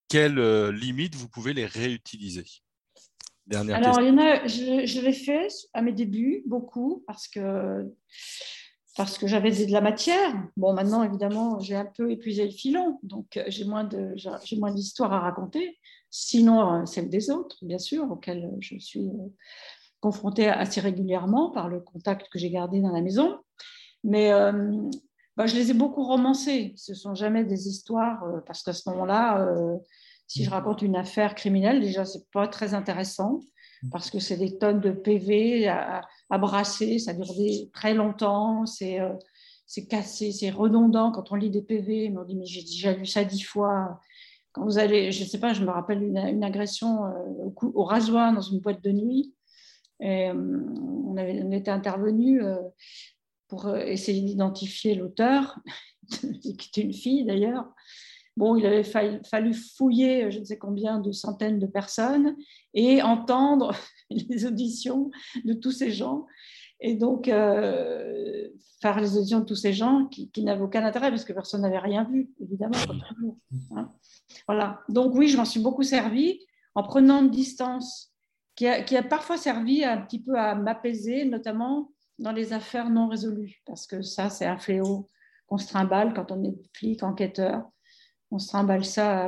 [0.08, 2.46] quelle euh, limite vous pouvez les réutiliser?
[3.46, 7.28] Dernière Alors, il y en a, je, je l'ai fait à mes débuts, beaucoup, parce
[7.28, 7.88] que
[9.00, 10.34] parce que j'avais de la matière.
[10.58, 13.86] Bon, maintenant, évidemment, j'ai un peu épuisé le filon, donc euh, j'ai moins,
[14.74, 15.80] d'histoires à raconter,
[16.10, 19.34] sinon euh, celle des autres, bien sûr, auxquelles je suis euh,
[20.02, 23.38] confrontée assez régulièrement par le contact que j'ai gardé dans la maison.
[24.04, 24.32] Mais
[25.38, 26.74] bah, je les ai beaucoup romancées.
[26.76, 29.48] Ce ne sont jamais des histoires, parce qu'à ce moment-là,
[30.28, 33.40] si je raconte une affaire criminelle, déjà, ce n'est pas très intéressant
[33.92, 36.02] parce que c'est des tonnes de PV à,
[36.32, 37.34] brasser, ça dure
[37.74, 39.14] très longtemps, c'est euh,
[39.90, 43.24] cassé, c'est redondant quand on lit des PV, on dit mais j'ai déjà lu ça
[43.24, 44.00] dix fois.
[44.52, 48.34] Quand vous allez, je ne sais pas, je me rappelle une, agression euh, au, rasoir
[48.34, 49.34] dans une boîte de nuit.
[50.02, 52.42] Euh, on, avait, on était intervenu
[53.48, 55.60] pour essayer d'identifier l'auteur,
[56.10, 57.66] qui était une fille d'ailleurs.
[58.40, 62.38] Bon, il avait fallu fouiller je ne sais combien de centaines de personnes
[62.74, 63.76] et entendre
[64.10, 65.12] les auditions
[65.44, 66.26] de tous ces gens.
[66.80, 68.48] Et donc, euh,
[68.82, 71.80] faire les auditions de tous ces gens qui, n'avaient aucun intérêt parce que personne n'avait
[71.80, 72.78] rien vu, évidemment.
[73.76, 73.92] Hein.
[74.48, 74.80] Voilà.
[74.88, 76.40] Donc, oui, je m'en suis beaucoup servi
[76.76, 78.14] en prenant une distance
[78.56, 82.90] qui a, qui a parfois servi un petit peu à m'apaiser, notamment dans les affaires
[82.90, 85.10] non résolues, parce que ça, c'est un fléau
[85.46, 87.70] qu'on se trimballe quand on est flic, enquêteur
[88.32, 89.26] on se trimballe ça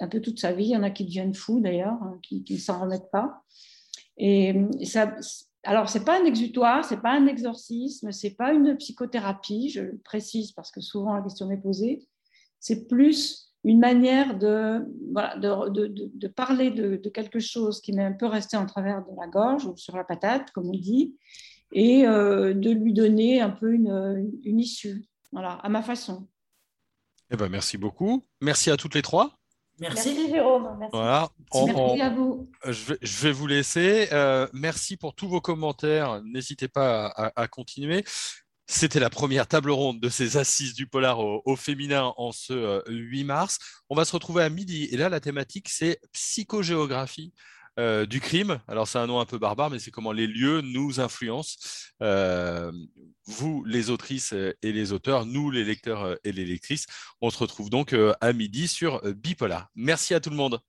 [0.00, 0.66] un peu, toute sa vie.
[0.66, 3.42] Il y en a qui deviennent fous d'ailleurs, hein, qui ne s'en remettent pas.
[4.16, 5.16] Et ça,
[5.64, 8.76] alors, ce n'est pas un exutoire, ce n'est pas un exorcisme, ce n'est pas une
[8.76, 12.06] psychothérapie, je le précise parce que souvent la question m'est posée.
[12.60, 14.84] C'est plus une manière de,
[16.36, 19.74] parler de, quelque chose qui m'est un peu resté en travers de la gorge ou
[19.76, 21.16] sur la patate, comme on dit,
[21.72, 26.28] et euh, de lui donner un peu une, issue, voilà, à ma façon.
[27.30, 28.26] Eh ben, merci beaucoup.
[28.40, 29.38] Merci à toutes les trois.
[29.80, 30.14] Merci.
[30.30, 30.76] Jérôme.
[30.78, 30.96] Merci.
[31.66, 32.48] merci à vous.
[32.64, 34.08] Je vais, vous laisser.
[34.12, 36.22] Euh, merci pour tous vos commentaires.
[36.22, 38.04] N'hésitez pas à, continuer.
[38.66, 43.22] C'était la première table ronde de ces assises du polar au, féminin en ce 8
[43.22, 43.58] euh, mars.
[43.90, 44.84] On va se retrouver à midi.
[44.92, 47.32] Et là, la thématique, c'est psychogéographie.
[47.80, 48.60] Euh, du crime.
[48.68, 51.58] Alors c'est un nom un peu barbare, mais c'est comment les lieux nous influencent.
[53.26, 56.86] vous, les autrices et les auteurs, nous, les lecteurs et les lectrices.
[57.20, 59.68] On se retrouve donc à midi sur Bipolar.
[59.74, 60.60] Merci à tout le monde.